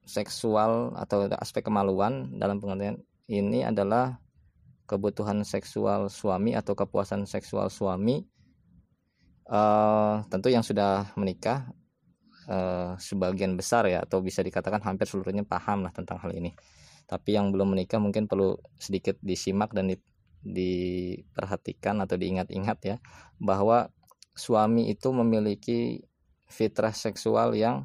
seksual 0.07 0.95
atau 0.99 1.31
aspek 1.39 1.67
kemaluan 1.67 2.35
dalam 2.39 2.59
pengertian 2.59 2.99
ini 3.31 3.63
adalah 3.63 4.19
kebutuhan 4.87 5.47
seksual 5.47 6.11
suami 6.11 6.59
atau 6.59 6.75
kepuasan 6.75 7.27
seksual 7.27 7.71
suami 7.71 8.27
uh, 9.53 10.25
tentu 10.33 10.49
yang 10.49 10.65
sudah 10.65 11.13
menikah 11.21 11.69
uh, 12.49 12.97
sebagian 12.97 13.55
besar 13.55 13.85
ya 13.87 14.03
atau 14.03 14.25
bisa 14.25 14.41
dikatakan 14.41 14.81
hampir 14.81 15.05
seluruhnya 15.05 15.45
paham 15.45 15.85
lah 15.85 15.93
tentang 15.93 16.19
hal 16.19 16.33
ini. 16.33 16.57
Tapi 17.05 17.37
yang 17.37 17.53
belum 17.53 17.77
menikah 17.77 18.01
mungkin 18.01 18.25
perlu 18.25 18.57
sedikit 18.81 19.21
disimak 19.21 19.77
dan 19.77 19.93
diperhatikan 20.43 22.01
atau 22.03 22.17
diingat-ingat 22.17 22.79
ya 22.83 22.97
bahwa 23.37 23.93
suami 24.33 24.89
itu 24.89 25.13
memiliki 25.13 26.03
fitrah 26.49 26.97
seksual 26.97 27.53
yang 27.53 27.85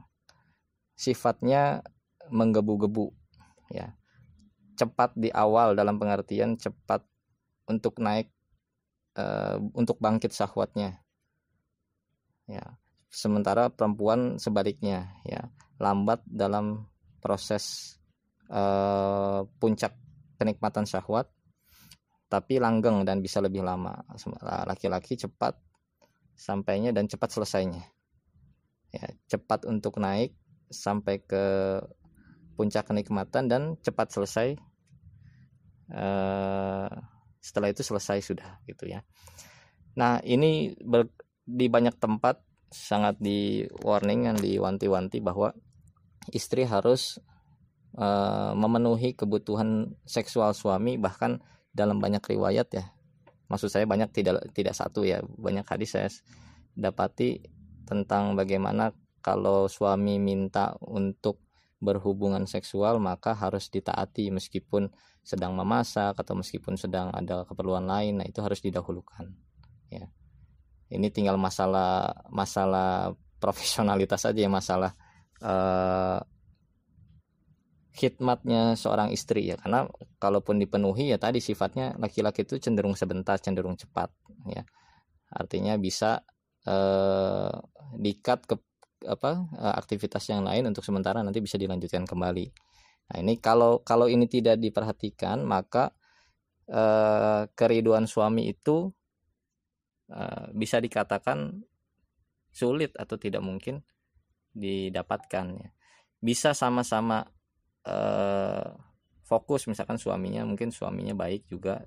sifatnya 0.96 1.84
menggebu-gebu 2.32 3.12
ya. 3.76 3.94
Cepat 4.78 5.18
di 5.18 5.34
awal 5.34 5.74
dalam 5.74 5.98
pengertian 5.98 6.54
cepat 6.54 7.02
untuk 7.66 7.98
naik 7.98 8.30
e, 9.18 9.26
untuk 9.74 9.98
bangkit 9.98 10.30
syahwatnya 10.30 11.02
ya 12.48 12.64
sementara 13.08 13.68
perempuan 13.72 14.40
sebaliknya 14.40 15.12
ya 15.28 15.48
lambat 15.80 16.24
dalam 16.28 16.88
proses 17.20 17.96
e, 18.48 18.62
puncak 19.60 19.94
kenikmatan 20.40 20.88
syahwat 20.88 21.28
tapi 22.28 22.60
langgeng 22.60 23.08
dan 23.08 23.24
bisa 23.24 23.40
lebih 23.40 23.64
lama. 23.64 24.04
Laki-laki 24.68 25.16
cepat 25.16 25.56
sampainya 26.36 26.92
dan 26.92 27.08
cepat 27.08 27.32
selesainya. 27.32 27.84
Ya, 28.92 29.08
cepat 29.32 29.64
untuk 29.68 30.00
naik 30.00 30.36
sampai 30.68 31.24
ke 31.24 31.80
puncak 32.60 32.92
kenikmatan 32.92 33.48
dan 33.48 33.62
cepat 33.80 34.12
selesai. 34.12 34.60
Uh, 35.88 36.92
setelah 37.40 37.72
itu 37.72 37.80
selesai 37.80 38.20
sudah 38.20 38.60
gitu 38.68 38.92
ya. 38.92 39.08
Nah 39.96 40.20
ini 40.28 40.76
ber, 40.84 41.08
di 41.48 41.72
banyak 41.72 41.96
tempat 41.96 42.44
sangat 42.68 43.16
di 43.24 43.64
warning 43.80 44.28
dan 44.28 44.36
diwanti-wanti 44.36 45.24
bahwa 45.24 45.56
istri 46.36 46.68
harus 46.68 47.24
uh, 47.96 48.52
memenuhi 48.52 49.16
kebutuhan 49.16 49.96
seksual 50.04 50.52
suami 50.52 51.00
bahkan 51.00 51.40
dalam 51.72 52.04
banyak 52.04 52.20
riwayat 52.20 52.68
ya. 52.76 52.86
Maksud 53.48 53.72
saya 53.72 53.88
banyak 53.88 54.12
tidak 54.12 54.52
tidak 54.52 54.76
satu 54.76 55.08
ya 55.08 55.24
banyak 55.24 55.64
hadis 55.64 55.96
saya 55.96 56.12
dapati 56.76 57.40
tentang 57.88 58.36
bagaimana 58.36 58.92
kalau 59.24 59.72
suami 59.72 60.20
minta 60.20 60.76
untuk 60.84 61.48
berhubungan 61.80 62.44
seksual 62.50 63.00
maka 63.00 63.38
harus 63.38 63.72
ditaati 63.72 64.34
meskipun 64.34 64.92
sedang 65.22 65.54
memasak 65.54 66.18
atau 66.18 66.34
meskipun 66.36 66.76
sedang 66.76 67.14
ada 67.14 67.46
keperluan 67.46 67.86
lain 67.86 68.20
nah 68.20 68.26
itu 68.26 68.42
harus 68.42 68.60
didahulukan 68.66 69.30
ya 69.94 70.10
ini 70.94 71.08
tinggal 71.12 71.36
masalah 71.36 72.12
masalah 72.32 73.14
profesionalitas 73.38 74.24
saja 74.24 74.40
ya 74.40 74.50
masalah 74.50 74.92
uh, 75.44 76.20
khidmatnya 77.98 78.78
seorang 78.78 79.10
istri 79.10 79.50
ya. 79.50 79.58
Karena 79.58 79.90
kalaupun 80.22 80.62
dipenuhi 80.62 81.10
ya 81.10 81.18
tadi 81.18 81.42
sifatnya 81.42 81.98
laki-laki 81.98 82.46
itu 82.46 82.62
cenderung 82.62 82.94
sebentar 82.94 83.42
cenderung 83.42 83.74
cepat 83.74 84.14
ya. 84.46 84.62
Artinya 85.34 85.74
bisa 85.82 86.22
eh, 86.64 87.52
dikat 87.98 88.46
ke 88.46 88.56
apa 89.10 89.32
eh, 89.58 89.74
aktivitas 89.82 90.30
yang 90.30 90.46
lain 90.46 90.70
untuk 90.70 90.86
sementara 90.86 91.26
nanti 91.26 91.42
bisa 91.42 91.58
dilanjutkan 91.58 92.06
kembali. 92.06 92.46
Nah 93.10 93.18
ini 93.18 93.42
kalau 93.42 93.82
kalau 93.82 94.06
ini 94.06 94.30
tidak 94.30 94.62
diperhatikan 94.62 95.42
maka 95.42 95.90
eh, 96.70 97.50
keriduan 97.58 98.06
suami 98.06 98.54
itu 98.54 98.94
eh, 100.12 100.46
bisa 100.56 100.82
dikatakan 100.82 101.64
sulit 102.52 102.96
atau 102.98 103.16
tidak 103.22 103.46
mungkin 103.46 103.86
didapatkan 104.58 105.46
ya. 105.54 105.70
Bisa 106.18 106.58
sama-sama 106.58 107.22
uh, 107.86 108.74
fokus 109.22 109.70
misalkan 109.70 110.02
suaminya 110.02 110.42
mungkin 110.42 110.74
suaminya 110.74 111.14
baik 111.14 111.46
juga 111.46 111.86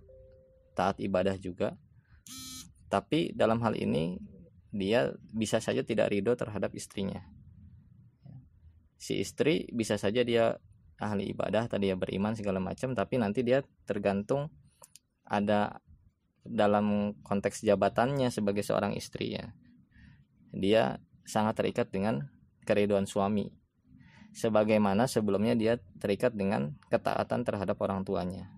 taat 0.79 1.03
ibadah 1.03 1.35
juga. 1.35 1.75
Tapi 2.87 3.35
dalam 3.35 3.59
hal 3.67 3.75
ini 3.75 4.15
dia 4.71 5.11
bisa 5.35 5.59
saja 5.59 5.83
tidak 5.83 6.15
ridho 6.15 6.39
terhadap 6.39 6.71
istrinya. 6.79 7.19
Si 8.95 9.19
istri 9.19 9.67
bisa 9.75 9.99
saja 9.99 10.23
dia 10.23 10.55
ahli 11.01 11.33
ibadah 11.33 11.67
tadi 11.67 11.89
ya 11.91 11.97
beriman 11.97 12.37
segala 12.37 12.61
macam 12.61 12.93
tapi 12.93 13.17
nanti 13.17 13.41
dia 13.41 13.65
tergantung 13.89 14.53
ada 15.25 15.81
dalam 16.45 17.17
konteks 17.21 17.63
jabatannya 17.63 18.33
sebagai 18.33 18.65
seorang 18.65 18.97
istri 18.97 19.37
ya 19.37 19.53
dia 20.51 20.99
sangat 21.23 21.63
terikat 21.63 21.93
dengan 21.93 22.27
keriduan 22.65 23.07
suami 23.07 23.53
sebagaimana 24.35 25.07
sebelumnya 25.07 25.55
dia 25.55 25.79
terikat 25.99 26.35
dengan 26.35 26.79
ketaatan 26.89 27.45
terhadap 27.45 27.77
orang 27.83 28.03
tuanya 28.07 28.51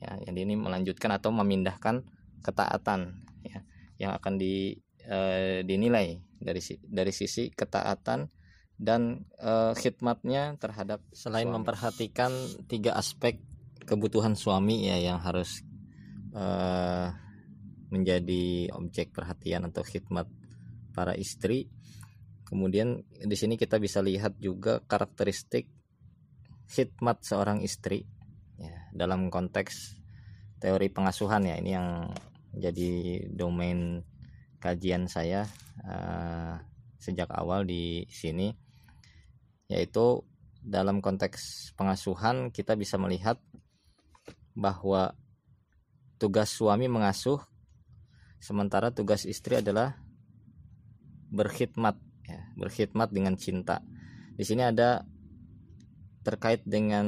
ya 0.00 0.18
jadi 0.28 0.44
ini 0.44 0.58
melanjutkan 0.58 1.12
atau 1.14 1.32
memindahkan 1.32 2.04
ketaatan 2.44 3.24
ya 3.40 3.64
yang 3.96 4.12
akan 4.16 4.36
di 4.36 4.76
e, 5.00 5.18
dinilai 5.64 6.20
dari 6.40 6.60
dari 6.84 7.12
sisi 7.14 7.48
ketaatan 7.48 8.28
dan 8.76 9.24
e, 9.38 9.72
khidmatnya 9.78 10.60
terhadap 10.60 11.00
selain 11.14 11.48
suami. 11.48 11.56
memperhatikan 11.62 12.32
tiga 12.68 12.98
aspek 12.98 13.40
kebutuhan 13.84 14.36
suami 14.36 14.88
ya 14.88 14.98
yang 15.00 15.20
harus 15.20 15.64
e, 16.34 16.46
menjadi 17.94 18.74
objek 18.74 19.14
perhatian 19.14 19.70
atau 19.70 19.86
khidmat 19.86 20.26
para 20.90 21.14
istri. 21.14 21.70
Kemudian 22.44 23.06
di 23.06 23.36
sini 23.38 23.54
kita 23.54 23.78
bisa 23.78 24.02
lihat 24.02 24.36
juga 24.42 24.82
karakteristik 24.84 25.70
khidmat 26.68 27.22
seorang 27.22 27.62
istri 27.62 28.04
ya, 28.58 28.74
dalam 28.90 29.30
konteks 29.30 29.96
teori 30.58 30.90
pengasuhan 30.90 31.46
ya. 31.46 31.56
Ini 31.56 31.70
yang 31.70 31.88
jadi 32.54 32.90
domain 33.30 34.02
kajian 34.62 35.10
saya 35.10 35.44
uh, 35.84 36.56
sejak 36.96 37.28
awal 37.36 37.68
di 37.68 38.08
sini 38.08 38.54
yaitu 39.68 40.24
dalam 40.64 41.04
konteks 41.04 41.72
pengasuhan 41.76 42.48
kita 42.48 42.72
bisa 42.72 42.96
melihat 42.96 43.36
bahwa 44.56 45.12
tugas 46.24 46.48
suami 46.48 46.88
mengasuh 46.88 47.36
sementara 48.40 48.88
tugas 48.96 49.28
istri 49.28 49.60
adalah 49.60 50.00
berkhidmat 51.28 52.00
ya, 52.24 52.40
berkhidmat 52.56 53.12
dengan 53.12 53.36
cinta. 53.36 53.84
Di 54.32 54.40
sini 54.48 54.64
ada 54.64 55.04
terkait 56.24 56.64
dengan 56.64 57.04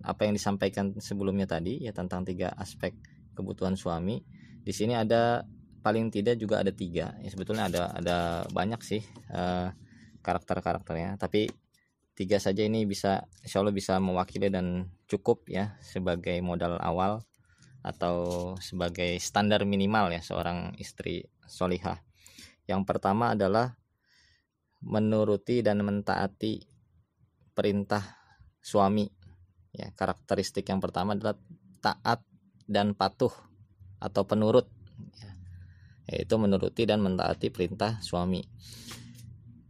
apa 0.00 0.24
yang 0.24 0.32
disampaikan 0.32 0.96
sebelumnya 0.96 1.44
tadi 1.44 1.84
ya 1.84 1.92
tentang 1.92 2.24
tiga 2.24 2.56
aspek 2.56 2.96
kebutuhan 3.36 3.76
suami. 3.76 4.24
Di 4.64 4.72
sini 4.72 4.96
ada 4.96 5.44
paling 5.84 6.08
tidak 6.08 6.40
juga 6.40 6.64
ada 6.64 6.72
tiga. 6.72 7.12
Ya 7.20 7.28
sebetulnya 7.28 7.68
ada 7.68 7.92
ada 7.92 8.16
banyak 8.48 8.80
sih 8.80 9.04
uh, 9.28 9.68
karakter 10.24 10.64
karakternya 10.64 11.20
tapi 11.20 11.52
tiga 12.16 12.40
saja 12.40 12.64
ini 12.64 12.88
bisa 12.88 13.28
insya 13.44 13.60
Allah 13.60 13.76
bisa 13.76 14.00
mewakili 14.00 14.48
dan 14.48 14.88
cukup 15.04 15.44
ya 15.52 15.76
sebagai 15.84 16.40
modal 16.40 16.80
awal 16.80 17.20
atau 17.84 18.16
sebagai 18.64 19.20
standar 19.20 19.68
minimal 19.68 20.08
ya 20.16 20.24
seorang 20.24 20.72
istri 20.80 21.28
solihah. 21.44 22.00
Yang 22.64 22.82
pertama 22.88 23.36
adalah 23.36 23.76
menuruti 24.80 25.60
dan 25.60 25.84
mentaati 25.84 26.64
perintah 27.52 28.00
suami. 28.64 29.04
Ya 29.76 29.92
karakteristik 29.92 30.64
yang 30.64 30.80
pertama 30.80 31.12
adalah 31.12 31.36
taat 31.84 32.24
dan 32.64 32.96
patuh 32.96 33.32
atau 34.00 34.24
penurut. 34.24 34.64
Ya, 35.20 35.30
yaitu 36.08 36.40
menuruti 36.40 36.88
dan 36.88 37.04
mentaati 37.04 37.52
perintah 37.52 38.00
suami. 38.00 38.40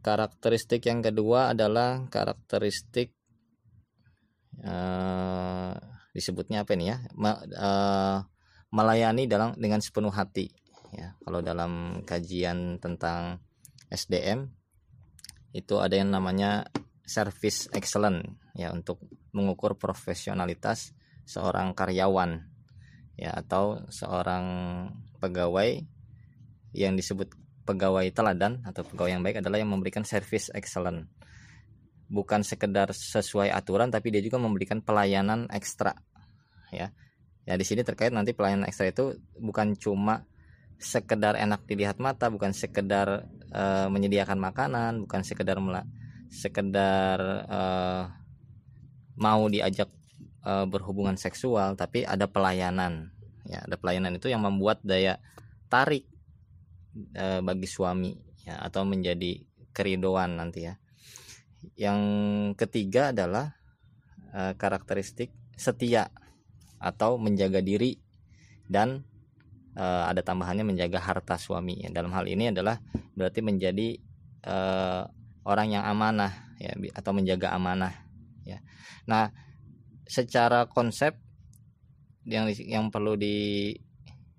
Karakteristik 0.04 0.86
yang 0.86 1.02
kedua 1.02 1.50
adalah 1.50 2.06
karakteristik 2.12 3.10
uh, 4.62 5.93
disebutnya 6.14 6.62
apa 6.62 6.72
ini 6.78 6.94
ya? 6.94 7.02
Uh, 7.18 8.22
melayani 8.70 9.26
dalam 9.26 9.58
dengan 9.58 9.82
sepenuh 9.82 10.14
hati 10.14 10.50
ya. 10.94 11.18
Kalau 11.20 11.42
dalam 11.42 12.02
kajian 12.06 12.78
tentang 12.78 13.42
SDM 13.90 14.50
itu 15.54 15.78
ada 15.78 15.94
yang 15.94 16.10
namanya 16.10 16.66
service 17.06 17.70
excellent 17.74 18.38
ya 18.58 18.74
untuk 18.74 18.98
mengukur 19.30 19.78
profesionalitas 19.78 20.94
seorang 21.26 21.74
karyawan 21.74 22.42
ya 23.14 23.30
atau 23.34 23.86
seorang 23.90 24.46
pegawai 25.22 25.82
yang 26.74 26.98
disebut 26.98 27.30
pegawai 27.64 28.04
teladan 28.10 28.60
atau 28.66 28.82
pegawai 28.82 29.14
yang 29.14 29.22
baik 29.22 29.40
adalah 29.40 29.62
yang 29.62 29.70
memberikan 29.70 30.02
service 30.02 30.50
excellent 30.52 31.06
bukan 32.08 32.44
sekedar 32.44 32.92
sesuai 32.92 33.48
aturan 33.50 33.88
tapi 33.88 34.12
dia 34.12 34.20
juga 34.20 34.40
memberikan 34.40 34.80
pelayanan 34.84 35.48
ekstra 35.50 35.96
ya. 36.72 36.92
Ya 37.44 37.54
di 37.60 37.64
sini 37.64 37.84
terkait 37.84 38.08
nanti 38.08 38.32
pelayanan 38.32 38.64
ekstra 38.68 38.88
itu 38.88 39.20
bukan 39.36 39.76
cuma 39.76 40.24
sekedar 40.80 41.36
enak 41.36 41.68
dilihat 41.68 42.00
mata 42.00 42.32
bukan 42.32 42.56
sekedar 42.56 43.28
uh, 43.52 43.86
menyediakan 43.92 44.40
makanan 44.40 45.04
bukan 45.04 45.22
sekedar 45.22 45.60
sekedar 46.32 47.18
uh, 47.46 48.04
mau 49.14 49.46
diajak 49.46 49.86
e, 50.42 50.52
berhubungan 50.68 51.14
seksual 51.14 51.74
tapi 51.74 52.04
ada 52.04 52.28
pelayanan 52.28 53.14
ya. 53.48 53.64
Ada 53.64 53.76
pelayanan 53.78 54.18
itu 54.18 54.28
yang 54.30 54.44
membuat 54.44 54.82
daya 54.82 55.18
tarik 55.70 56.06
e, 57.14 57.26
bagi 57.40 57.68
suami 57.70 58.12
ya 58.44 58.60
atau 58.60 58.84
menjadi 58.84 59.40
keridoan 59.74 60.38
nanti 60.38 60.68
ya 60.68 60.74
yang 61.74 62.00
ketiga 62.54 63.10
adalah 63.10 63.56
e, 64.32 64.52
karakteristik 64.54 65.32
setia 65.54 66.12
atau 66.76 67.16
menjaga 67.16 67.64
diri 67.64 67.96
dan 68.68 69.02
e, 69.72 69.84
ada 69.84 70.20
tambahannya 70.20 70.68
menjaga 70.68 71.00
harta 71.00 71.40
suami. 71.40 71.84
Dalam 71.88 72.12
hal 72.12 72.28
ini 72.28 72.52
adalah 72.52 72.76
berarti 73.16 73.40
menjadi 73.40 73.96
e, 74.44 74.56
orang 75.44 75.68
yang 75.72 75.84
amanah 75.84 76.56
ya 76.60 76.72
atau 76.96 77.12
menjaga 77.16 77.52
amanah 77.52 77.92
ya. 78.44 78.60
Nah, 79.04 79.32
secara 80.04 80.68
konsep 80.68 81.16
yang 82.24 82.48
yang 82.56 82.88
perlu 82.88 83.16
di 83.16 83.72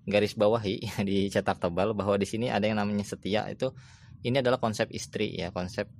garis 0.06 0.38
bawahi 0.38 0.82
dicetak 1.08 1.58
tebal 1.58 1.92
bahwa 1.92 2.14
di 2.18 2.26
sini 2.26 2.46
ada 2.50 2.66
yang 2.66 2.78
namanya 2.78 3.02
setia 3.02 3.46
itu 3.50 3.74
ini 4.22 4.42
adalah 4.42 4.58
konsep 4.58 4.90
istri 4.94 5.34
ya 5.34 5.50
konsep 5.50 5.90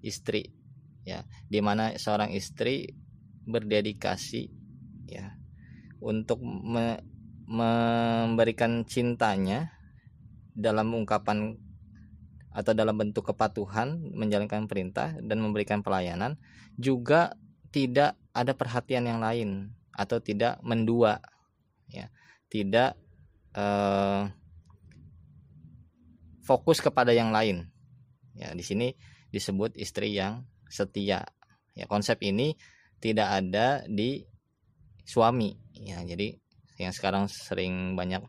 istri 0.00 0.48
ya 1.10 1.26
di 1.50 1.58
mana 1.58 1.98
seorang 1.98 2.30
istri 2.30 2.94
berdedikasi 3.50 4.46
ya 5.10 5.34
untuk 5.98 6.38
me, 6.46 7.02
memberikan 7.50 8.86
cintanya 8.86 9.74
dalam 10.54 10.94
ungkapan 10.94 11.58
atau 12.50 12.72
dalam 12.74 12.94
bentuk 12.94 13.30
kepatuhan 13.30 13.98
menjalankan 14.14 14.70
perintah 14.70 15.14
dan 15.18 15.42
memberikan 15.42 15.82
pelayanan 15.82 16.38
juga 16.78 17.34
tidak 17.70 18.18
ada 18.30 18.54
perhatian 18.54 19.06
yang 19.06 19.22
lain 19.22 19.74
atau 19.94 20.18
tidak 20.22 20.58
mendua 20.62 21.22
ya. 21.90 22.10
Tidak 22.50 22.90
eh, 23.54 24.22
fokus 26.42 26.82
kepada 26.82 27.14
yang 27.14 27.30
lain. 27.30 27.70
Ya 28.34 28.50
di 28.54 28.64
sini 28.66 28.98
disebut 29.30 29.78
istri 29.78 30.18
yang 30.18 30.42
setia 30.70 31.26
ya 31.74 31.84
konsep 31.90 32.22
ini 32.22 32.54
tidak 33.02 33.28
ada 33.42 33.82
di 33.90 34.22
suami 35.02 35.50
ya 35.74 36.00
jadi 36.06 36.32
yang 36.80 36.94
sekarang 36.94 37.28
sering 37.28 37.98
banyak 37.98 38.22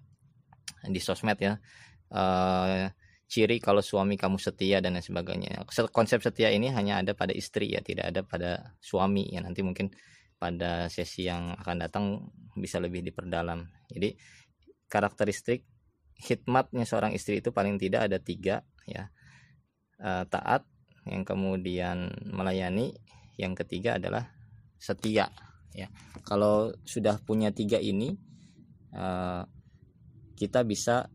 di 0.89 0.99
sosmed 0.99 1.37
ya 1.39 1.61
eh, 2.11 2.91
ciri 3.31 3.63
kalau 3.63 3.79
suami 3.79 4.19
kamu 4.19 4.35
setia 4.35 4.83
dan 4.83 4.99
lain 4.99 5.07
sebagainya. 5.07 5.63
Konsep 5.95 6.19
setia 6.19 6.51
ini 6.51 6.67
hanya 6.67 6.99
ada 6.99 7.15
pada 7.15 7.31
istri 7.31 7.71
ya, 7.71 7.79
tidak 7.79 8.11
ada 8.11 8.21
pada 8.27 8.51
suami 8.83 9.31
ya. 9.31 9.39
Nanti 9.39 9.63
mungkin 9.63 9.87
pada 10.35 10.91
sesi 10.91 11.31
yang 11.31 11.55
akan 11.55 11.75
datang 11.79 12.05
bisa 12.59 12.83
lebih 12.83 12.99
diperdalam. 13.07 13.63
Jadi 13.87 14.19
karakteristik 14.91 15.63
hikmatnya 16.19 16.83
seorang 16.83 17.15
istri 17.15 17.39
itu 17.39 17.55
paling 17.55 17.79
tidak 17.79 18.11
ada 18.11 18.19
tiga 18.19 18.67
ya. 18.83 19.07
E, 19.95 20.27
taat, 20.27 20.67
yang 21.05 21.25
kemudian 21.25 22.13
melayani, 22.29 22.93
yang 23.37 23.57
ketiga 23.57 23.97
adalah 23.97 24.29
setia 24.77 25.29
ya. 25.73 25.87
Kalau 26.27 26.73
sudah 26.85 27.17
punya 27.23 27.49
tiga 27.49 27.81
ini 27.81 28.13
e, 28.93 29.05
kita 30.37 30.65
bisa 30.65 31.05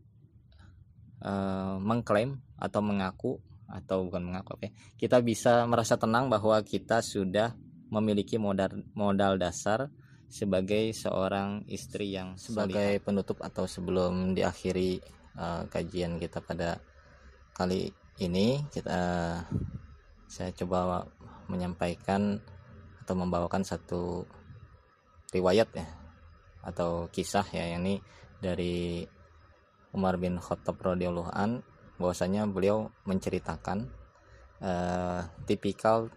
uh, 1.21 1.75
mengklaim 1.83 2.39
atau 2.57 2.81
mengaku 2.81 3.31
atau 3.67 4.07
bukan 4.07 4.23
mengaku 4.23 4.55
oke 4.55 4.69
kita 4.95 5.19
bisa 5.19 5.67
merasa 5.67 5.99
tenang 5.99 6.31
bahwa 6.31 6.55
kita 6.63 7.03
sudah 7.03 7.51
memiliki 7.91 8.39
modal 8.39 8.79
modal 8.95 9.35
dasar 9.35 9.91
sebagai 10.27 10.91
seorang 10.91 11.67
istri 11.67 12.15
yang 12.15 12.35
sebagai 12.39 12.99
penutup 13.03 13.43
atau 13.43 13.67
sebelum 13.67 14.35
diakhiri 14.35 14.99
uh, 15.39 15.67
kajian 15.67 16.19
kita 16.19 16.43
pada 16.43 16.79
kali 17.55 17.91
ini 18.17 18.65
kita 18.73 18.99
saya 20.25 20.49
coba 20.57 21.05
menyampaikan 21.47 22.41
atau 23.05 23.13
membawakan 23.15 23.61
satu 23.63 24.25
riwayat 25.31 25.69
ya 25.77 25.87
atau 26.65 27.07
kisah 27.13 27.45
ya 27.53 27.77
yang 27.77 27.85
ini 27.85 28.01
dari 28.41 29.05
Umar 29.95 30.19
bin 30.19 30.41
Khattab 30.41 30.81
radhiyallahu 30.81 31.31
an 31.31 31.63
bahwasanya 31.97 32.43
beliau 32.49 32.91
menceritakan 33.07 33.87
uh, 34.61 35.21
tipikal 35.47 36.11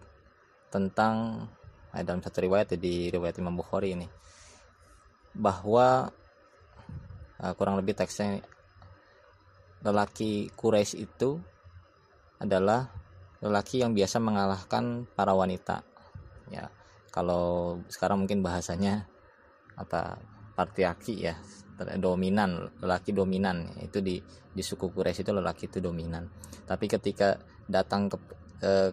tentang 0.67 1.47
eh, 1.95 2.03
dalam 2.03 2.19
satu 2.19 2.43
riwayat 2.43 2.75
di 2.75 3.07
riwayat 3.13 3.39
Imam 3.39 3.55
Bukhari 3.55 3.95
ini 3.95 4.07
bahwa 5.31 6.11
uh, 7.39 7.53
kurang 7.55 7.79
lebih 7.79 7.95
teksnya 7.95 8.43
lelaki 9.81 10.51
Quraisy 10.53 11.07
itu 11.07 11.39
adalah 12.41 12.89
lelaki 13.41 13.85
yang 13.85 13.93
biasa 13.93 14.17
mengalahkan 14.17 15.05
para 15.13 15.37
wanita. 15.37 15.85
Ya 16.49 16.73
kalau 17.13 17.77
sekarang 17.87 18.25
mungkin 18.25 18.41
bahasanya 18.41 19.05
apa 19.77 20.17
patriarki 20.57 21.21
ya 21.21 21.37
dominan 22.01 22.73
lelaki 22.81 23.13
dominan. 23.13 23.69
Itu 23.81 24.01
di 24.01 24.17
di 24.51 24.61
suku 24.65 24.89
Quraisy 24.89 25.21
itu 25.21 25.33
lelaki 25.33 25.69
itu 25.69 25.77
dominan. 25.77 26.25
Tapi 26.65 26.85
ketika 26.89 27.37
datang 27.69 28.09
ke 28.09 28.17
eh, 28.65 28.89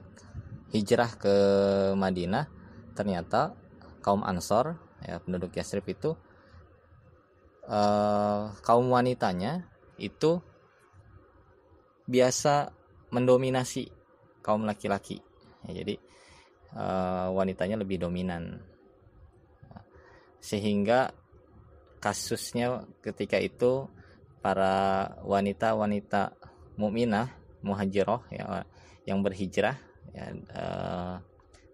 hijrah 0.76 1.10
ke 1.16 1.34
Madinah 1.96 2.44
ternyata 2.92 3.56
kaum 4.04 4.24
Ansor 4.24 4.76
ya 5.04 5.20
penduduk 5.20 5.56
Yasrib 5.56 5.84
itu 5.88 6.16
eh, 7.68 8.42
kaum 8.64 8.86
wanitanya 8.92 9.68
itu 9.98 10.40
biasa 12.08 12.77
mendominasi 13.10 13.88
kaum 14.44 14.64
laki-laki. 14.64 15.20
Ya, 15.68 15.82
jadi 15.84 15.94
eh, 16.74 17.28
wanitanya 17.32 17.80
lebih 17.80 18.02
dominan. 18.02 18.62
Sehingga 20.38 21.10
kasusnya 21.98 22.86
ketika 23.02 23.42
itu 23.42 23.90
para 24.38 25.18
wanita-wanita 25.26 26.38
mukminah 26.78 27.34
muhajiroh 27.58 28.22
ya 28.30 28.62
yang 29.02 29.18
berhijrah 29.18 29.74
ya, 30.14 30.30
eh, 30.30 31.14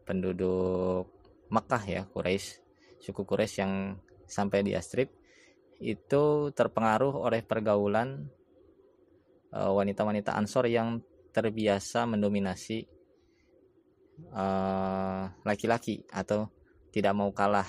penduduk 0.08 1.12
Mekah 1.52 1.84
ya 1.84 2.02
Quraisy 2.08 2.64
suku 3.04 3.28
Quraisy 3.28 3.60
yang 3.60 3.72
sampai 4.24 4.64
di 4.64 4.72
Astrip 4.72 5.12
itu 5.82 6.48
terpengaruh 6.56 7.12
oleh 7.12 7.44
pergaulan 7.44 8.32
eh, 9.52 9.70
wanita-wanita 9.70 10.32
uh, 10.32 10.38
Ansor 10.40 10.64
yang 10.72 11.04
terbiasa 11.34 12.06
mendominasi 12.06 12.78
eh, 14.30 15.24
laki-laki 15.42 16.06
uh, 16.06 16.22
atau 16.22 16.46
tidak 16.94 17.10
mau 17.18 17.34
kalah 17.34 17.66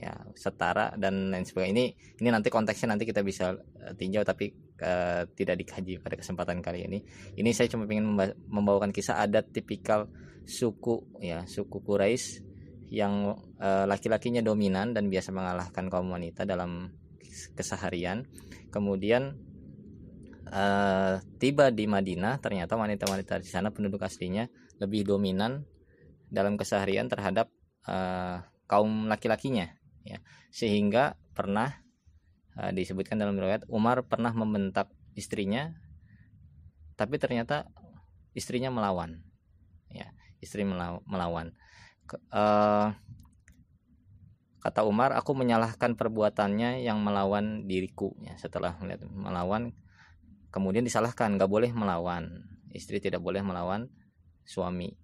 ya 0.00 0.14
setara 0.32 0.94
dan 0.96 1.28
lain 1.28 1.44
sebagainya. 1.44 1.74
Ini 1.76 1.84
ini 2.24 2.28
nanti 2.30 2.48
konteksnya 2.48 2.96
nanti 2.96 3.04
kita 3.04 3.20
bisa 3.20 3.52
uh, 3.52 3.92
tinjau 3.98 4.22
tapi 4.24 4.54
uh, 4.80 5.28
tidak 5.36 5.60
dikaji 5.60 6.00
pada 6.00 6.16
kesempatan 6.16 6.62
kali 6.64 6.86
ini. 6.86 6.98
Ini 7.36 7.50
saya 7.52 7.68
cuma 7.68 7.84
ingin 7.90 8.16
membawakan 8.48 8.94
kisah 8.94 9.20
adat 9.20 9.52
tipikal 9.52 10.08
suku 10.48 11.20
ya 11.20 11.44
suku 11.44 11.84
Quraisy 11.84 12.48
yang 12.90 13.36
uh, 13.60 13.84
laki-lakinya 13.86 14.40
dominan 14.40 14.96
dan 14.96 15.12
biasa 15.12 15.30
mengalahkan 15.30 15.92
kaum 15.92 16.08
wanita 16.10 16.48
dalam 16.48 16.96
keseharian. 17.54 18.24
Kemudian 18.72 19.49
uh, 20.50 21.22
tiba 21.38 21.70
di 21.70 21.86
Madinah 21.86 22.42
ternyata 22.42 22.74
wanita-wanita 22.74 23.40
di 23.40 23.48
sana 23.48 23.70
penduduk 23.70 24.02
aslinya 24.02 24.50
lebih 24.82 25.06
dominan 25.06 25.64
dalam 26.30 26.58
keseharian 26.58 27.06
terhadap 27.06 27.50
uh, 27.86 28.44
kaum 28.66 29.06
laki-lakinya 29.06 29.70
ya. 30.02 30.18
Sehingga 30.50 31.16
pernah 31.32 31.80
uh, 32.58 32.70
disebutkan 32.74 33.16
dalam 33.18 33.38
riwayat 33.38 33.66
Umar 33.70 34.04
pernah 34.06 34.34
membentak 34.34 34.90
istrinya 35.14 35.74
tapi 36.94 37.16
ternyata 37.16 37.64
istrinya 38.36 38.68
melawan 38.68 39.24
ya 39.88 40.12
istri 40.42 40.64
melawan. 40.66 41.54
Uh, 42.30 42.92
kata 44.60 44.84
Umar 44.84 45.16
aku 45.16 45.32
menyalahkan 45.32 45.96
perbuatannya 45.96 46.84
yang 46.84 47.00
melawan 47.00 47.64
diriku 47.64 48.12
ya 48.20 48.36
setelah 48.36 48.76
melihat 48.82 49.08
melawan 49.08 49.72
kemudian 50.50 50.82
disalahkan 50.86 51.38
nggak 51.38 51.50
boleh 51.50 51.70
melawan. 51.74 52.44
Istri 52.70 53.02
tidak 53.02 53.22
boleh 53.22 53.42
melawan 53.42 53.90
suami. 54.46 54.94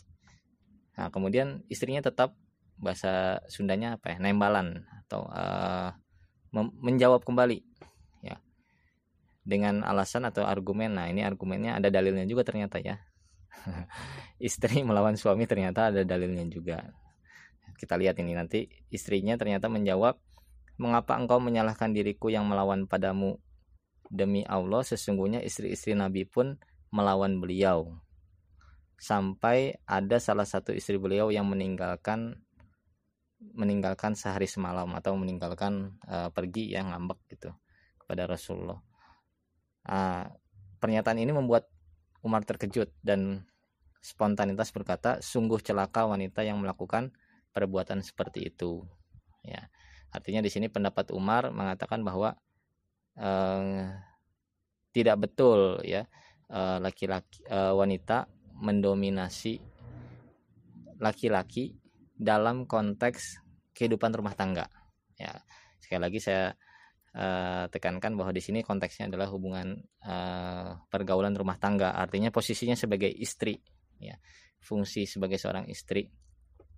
Nah 0.98 1.10
kemudian 1.10 1.66
istrinya 1.70 2.02
tetap 2.02 2.34
bahasa 2.76 3.40
Sundanya 3.48 3.96
apa 3.96 4.14
ya 4.14 4.18
nembalan 4.20 4.84
atau 5.06 5.26
uh, 5.30 5.94
menjawab 6.82 7.22
kembali 7.22 7.62
ya. 8.22 8.38
Dengan 9.46 9.86
alasan 9.86 10.26
atau 10.26 10.46
argumen 10.46 10.98
nah 10.98 11.06
ini 11.06 11.22
argumennya 11.22 11.78
ada 11.78 11.88
dalilnya 11.90 12.26
juga 12.26 12.46
ternyata 12.46 12.82
ya. 12.82 13.02
Istri 14.50 14.84
melawan 14.84 15.16
suami 15.16 15.48
ternyata 15.48 15.94
ada 15.94 16.02
dalilnya 16.02 16.44
juga. 16.50 16.82
Kita 17.76 17.98
lihat 17.98 18.18
ini 18.22 18.32
nanti. 18.32 18.68
Istrinya 18.88 19.36
ternyata 19.36 19.68
menjawab 19.68 20.16
mengapa 20.76 21.16
engkau 21.16 21.40
menyalahkan 21.40 21.92
diriku 21.92 22.28
yang 22.28 22.44
melawan 22.44 22.84
padamu 22.84 23.40
demi 24.08 24.46
Allah 24.46 24.86
sesungguhnya 24.86 25.42
istri-istri 25.42 25.94
Nabi 25.94 26.26
pun 26.26 26.58
melawan 26.94 27.42
beliau 27.42 27.98
sampai 28.96 29.76
ada 29.84 30.16
salah 30.16 30.48
satu 30.48 30.72
istri 30.72 30.96
beliau 30.96 31.28
yang 31.28 31.44
meninggalkan 31.44 32.40
meninggalkan 33.52 34.16
sehari 34.16 34.48
semalam 34.48 34.88
atau 34.96 35.12
meninggalkan 35.12 36.00
uh, 36.08 36.32
pergi 36.32 36.72
yang 36.72 36.88
ngambek 36.88 37.20
gitu 37.36 37.52
kepada 38.00 38.24
Rasulullah. 38.24 38.80
Uh, 39.84 40.24
pernyataan 40.80 41.20
ini 41.20 41.36
membuat 41.36 41.68
Umar 42.24 42.42
terkejut 42.48 42.90
dan 43.04 43.44
spontanitas 44.00 44.72
berkata, 44.72 45.20
sungguh 45.20 45.60
celaka 45.60 46.08
wanita 46.08 46.42
yang 46.42 46.58
melakukan 46.58 47.12
perbuatan 47.52 48.00
seperti 48.00 48.48
itu. 48.48 48.82
Ya, 49.44 49.68
artinya 50.10 50.40
di 50.40 50.50
sini 50.50 50.72
pendapat 50.72 51.12
Umar 51.12 51.52
mengatakan 51.52 52.02
bahwa 52.02 52.40
tidak 54.92 55.16
betul 55.18 55.80
ya. 55.82 56.04
Laki-laki 56.78 57.42
uh, 57.50 57.74
wanita 57.74 58.30
mendominasi 58.62 59.58
laki-laki 61.02 61.74
dalam 62.14 62.70
konteks 62.70 63.42
kehidupan 63.74 64.14
rumah 64.14 64.32
tangga. 64.38 64.70
Ya, 65.18 65.42
sekali 65.82 66.00
lagi 66.06 66.22
saya 66.22 66.54
uh, 67.18 67.66
tekankan 67.68 68.16
bahwa 68.16 68.30
di 68.30 68.40
sini 68.40 68.62
konteksnya 68.62 69.10
adalah 69.10 69.28
hubungan 69.28 69.76
uh, 70.06 70.80
pergaulan 70.88 71.34
rumah 71.36 71.58
tangga, 71.58 71.92
artinya 71.92 72.32
posisinya 72.32 72.78
sebagai 72.78 73.10
istri, 73.10 73.60
ya, 74.00 74.16
fungsi 74.62 75.04
sebagai 75.04 75.36
seorang 75.36 75.68
istri, 75.68 76.08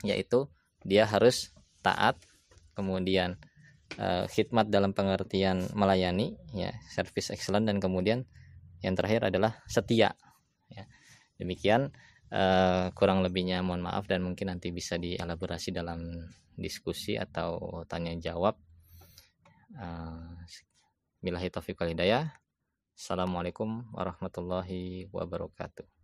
yaitu 0.03 0.51
dia 0.83 1.07
harus 1.07 1.55
taat, 1.85 2.19
kemudian 2.75 3.39
uh, 3.97 4.29
khidmat 4.29 4.69
dalam 4.69 4.93
pengertian 4.93 5.65
melayani, 5.73 6.37
ya, 6.53 6.77
service 6.93 7.33
excellent 7.33 7.65
dan 7.65 7.81
kemudian 7.81 8.29
yang 8.85 8.93
terakhir 8.93 9.33
adalah 9.33 9.57
setia. 9.65 10.13
Ya. 10.69 10.85
Demikian 11.41 11.95
Uh, 12.29 12.93
kurang 12.93 13.25
lebihnya 13.25 13.65
mohon 13.65 13.81
maaf 13.81 14.05
dan 14.05 14.21
mungkin 14.21 14.53
nanti 14.53 14.69
bisa 14.69 15.01
dielaborasi 15.01 15.73
dalam 15.73 16.29
diskusi 16.61 17.17
atau 17.17 17.81
tanya 17.89 18.13
jawab. 18.21 18.61
Uh, 19.73 20.37
Bilahi 21.25 21.49
taufiq 21.49 21.81
Assalamualaikum 22.93 23.97
warahmatullahi 23.97 25.09
wabarakatuh. 25.09 25.98